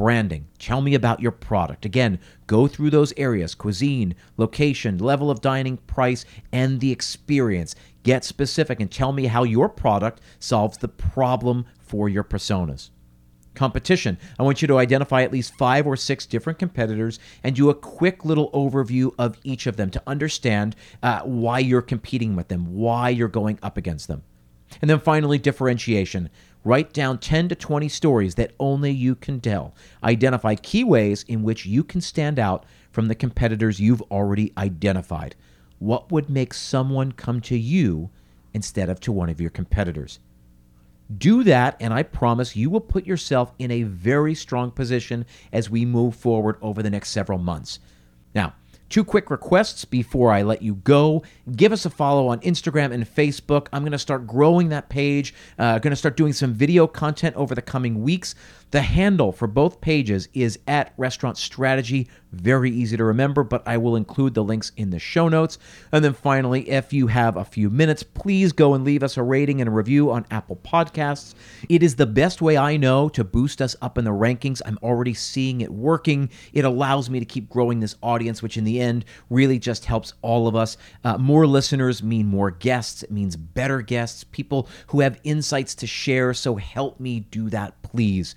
Branding. 0.00 0.48
Tell 0.58 0.80
me 0.80 0.94
about 0.94 1.20
your 1.20 1.30
product. 1.30 1.84
Again, 1.84 2.20
go 2.46 2.66
through 2.66 2.88
those 2.88 3.12
areas 3.18 3.54
cuisine, 3.54 4.14
location, 4.38 4.96
level 4.96 5.30
of 5.30 5.42
dining, 5.42 5.76
price, 5.76 6.24
and 6.52 6.80
the 6.80 6.90
experience. 6.90 7.74
Get 8.02 8.24
specific 8.24 8.80
and 8.80 8.90
tell 8.90 9.12
me 9.12 9.26
how 9.26 9.42
your 9.42 9.68
product 9.68 10.22
solves 10.38 10.78
the 10.78 10.88
problem 10.88 11.66
for 11.82 12.08
your 12.08 12.24
personas. 12.24 12.88
Competition. 13.54 14.16
I 14.38 14.42
want 14.42 14.62
you 14.62 14.68
to 14.68 14.78
identify 14.78 15.20
at 15.20 15.32
least 15.32 15.58
five 15.58 15.86
or 15.86 15.98
six 15.98 16.24
different 16.24 16.58
competitors 16.58 17.18
and 17.44 17.54
do 17.54 17.68
a 17.68 17.74
quick 17.74 18.24
little 18.24 18.50
overview 18.52 19.12
of 19.18 19.36
each 19.44 19.66
of 19.66 19.76
them 19.76 19.90
to 19.90 20.02
understand 20.06 20.76
uh, 21.02 21.20
why 21.24 21.58
you're 21.58 21.82
competing 21.82 22.36
with 22.36 22.48
them, 22.48 22.74
why 22.74 23.10
you're 23.10 23.28
going 23.28 23.58
up 23.62 23.76
against 23.76 24.08
them. 24.08 24.22
And 24.80 24.88
then 24.88 25.00
finally, 25.00 25.38
differentiation. 25.38 26.30
Write 26.62 26.92
down 26.92 27.18
10 27.18 27.48
to 27.48 27.54
20 27.54 27.88
stories 27.88 28.34
that 28.34 28.52
only 28.60 28.90
you 28.90 29.14
can 29.14 29.40
tell. 29.40 29.74
Identify 30.04 30.56
key 30.56 30.84
ways 30.84 31.24
in 31.26 31.42
which 31.42 31.64
you 31.64 31.82
can 31.82 32.00
stand 32.00 32.38
out 32.38 32.66
from 32.92 33.08
the 33.08 33.14
competitors 33.14 33.80
you've 33.80 34.02
already 34.10 34.52
identified. 34.58 35.34
What 35.78 36.12
would 36.12 36.28
make 36.28 36.52
someone 36.52 37.12
come 37.12 37.40
to 37.42 37.56
you 37.56 38.10
instead 38.52 38.90
of 38.90 39.00
to 39.00 39.12
one 39.12 39.30
of 39.30 39.40
your 39.40 39.50
competitors? 39.50 40.18
Do 41.16 41.42
that, 41.44 41.76
and 41.80 41.92
I 41.92 42.02
promise 42.02 42.54
you 42.54 42.70
will 42.70 42.80
put 42.80 43.06
yourself 43.06 43.52
in 43.58 43.70
a 43.70 43.82
very 43.82 44.34
strong 44.34 44.70
position 44.70 45.24
as 45.52 45.70
we 45.70 45.84
move 45.84 46.14
forward 46.14 46.56
over 46.60 46.82
the 46.82 46.90
next 46.90 47.10
several 47.10 47.38
months. 47.38 47.80
Now, 48.34 48.54
Two 48.90 49.04
quick 49.04 49.30
requests 49.30 49.84
before 49.84 50.32
I 50.32 50.42
let 50.42 50.62
you 50.62 50.74
go. 50.74 51.22
Give 51.54 51.72
us 51.72 51.86
a 51.86 51.90
follow 51.90 52.26
on 52.26 52.40
Instagram 52.40 52.92
and 52.92 53.04
Facebook. 53.04 53.68
I'm 53.72 53.82
going 53.82 53.92
to 53.92 53.98
start 53.98 54.26
growing 54.26 54.70
that 54.70 54.88
page. 54.88 55.32
Uh, 55.60 55.78
going 55.78 55.92
to 55.92 55.96
start 55.96 56.16
doing 56.16 56.32
some 56.32 56.52
video 56.52 56.88
content 56.88 57.36
over 57.36 57.54
the 57.54 57.62
coming 57.62 58.02
weeks. 58.02 58.34
The 58.70 58.82
handle 58.82 59.32
for 59.32 59.48
both 59.48 59.80
pages 59.80 60.28
is 60.32 60.56
at 60.68 60.92
Restaurant 60.96 61.36
Strategy. 61.36 62.08
Very 62.30 62.70
easy 62.70 62.96
to 62.96 63.02
remember, 63.02 63.42
but 63.42 63.66
I 63.66 63.76
will 63.78 63.96
include 63.96 64.34
the 64.34 64.44
links 64.44 64.70
in 64.76 64.90
the 64.90 65.00
show 65.00 65.28
notes. 65.28 65.58
And 65.90 66.04
then 66.04 66.12
finally, 66.12 66.70
if 66.70 66.92
you 66.92 67.08
have 67.08 67.36
a 67.36 67.44
few 67.44 67.68
minutes, 67.68 68.04
please 68.04 68.52
go 68.52 68.74
and 68.74 68.84
leave 68.84 69.02
us 69.02 69.16
a 69.16 69.24
rating 69.24 69.60
and 69.60 69.66
a 69.66 69.72
review 69.72 70.12
on 70.12 70.24
Apple 70.30 70.54
Podcasts. 70.54 71.34
It 71.68 71.82
is 71.82 71.96
the 71.96 72.06
best 72.06 72.40
way 72.40 72.56
I 72.56 72.76
know 72.76 73.08
to 73.08 73.24
boost 73.24 73.60
us 73.60 73.74
up 73.82 73.98
in 73.98 74.04
the 74.04 74.12
rankings. 74.12 74.62
I'm 74.64 74.78
already 74.84 75.14
seeing 75.14 75.62
it 75.62 75.72
working. 75.72 76.30
It 76.52 76.64
allows 76.64 77.10
me 77.10 77.18
to 77.18 77.26
keep 77.26 77.48
growing 77.48 77.80
this 77.80 77.96
audience, 78.04 78.40
which 78.40 78.56
in 78.56 78.62
the 78.62 78.80
end 78.80 79.04
really 79.30 79.58
just 79.58 79.86
helps 79.86 80.14
all 80.22 80.46
of 80.46 80.54
us. 80.54 80.76
Uh, 81.02 81.18
more 81.18 81.44
listeners 81.44 82.04
mean 82.04 82.28
more 82.28 82.52
guests, 82.52 83.02
it 83.02 83.10
means 83.10 83.34
better 83.34 83.82
guests, 83.82 84.22
people 84.22 84.68
who 84.88 85.00
have 85.00 85.18
insights 85.24 85.74
to 85.74 85.88
share. 85.88 86.32
So 86.32 86.54
help 86.54 87.00
me 87.00 87.18
do 87.18 87.50
that, 87.50 87.82
please. 87.82 88.36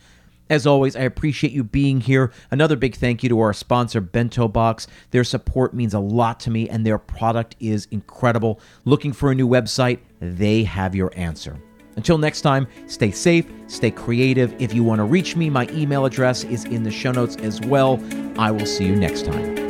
As 0.53 0.67
always, 0.67 0.95
I 0.95 0.99
appreciate 0.99 1.51
you 1.51 1.63
being 1.63 1.99
here. 1.99 2.31
Another 2.51 2.75
big 2.75 2.95
thank 2.95 3.23
you 3.23 3.29
to 3.29 3.39
our 3.39 3.53
sponsor, 3.53 3.99
Bento 3.99 4.47
Box. 4.47 4.85
Their 5.09 5.23
support 5.23 5.73
means 5.73 5.95
a 5.95 5.99
lot 5.99 6.39
to 6.41 6.51
me, 6.51 6.69
and 6.69 6.85
their 6.85 6.99
product 6.99 7.55
is 7.59 7.87
incredible. 7.89 8.59
Looking 8.85 9.13
for 9.13 9.31
a 9.31 9.35
new 9.35 9.47
website? 9.47 9.97
They 10.19 10.63
have 10.65 10.93
your 10.93 11.11
answer. 11.15 11.59
Until 11.95 12.19
next 12.19 12.41
time, 12.41 12.67
stay 12.85 13.09
safe, 13.09 13.47
stay 13.65 13.89
creative. 13.89 14.53
If 14.59 14.75
you 14.75 14.83
want 14.83 14.99
to 14.99 15.05
reach 15.05 15.35
me, 15.35 15.49
my 15.49 15.67
email 15.71 16.05
address 16.05 16.43
is 16.43 16.65
in 16.65 16.83
the 16.83 16.91
show 16.91 17.11
notes 17.11 17.35
as 17.37 17.59
well. 17.61 17.99
I 18.37 18.51
will 18.51 18.67
see 18.67 18.85
you 18.85 18.95
next 18.95 19.25
time. 19.25 19.62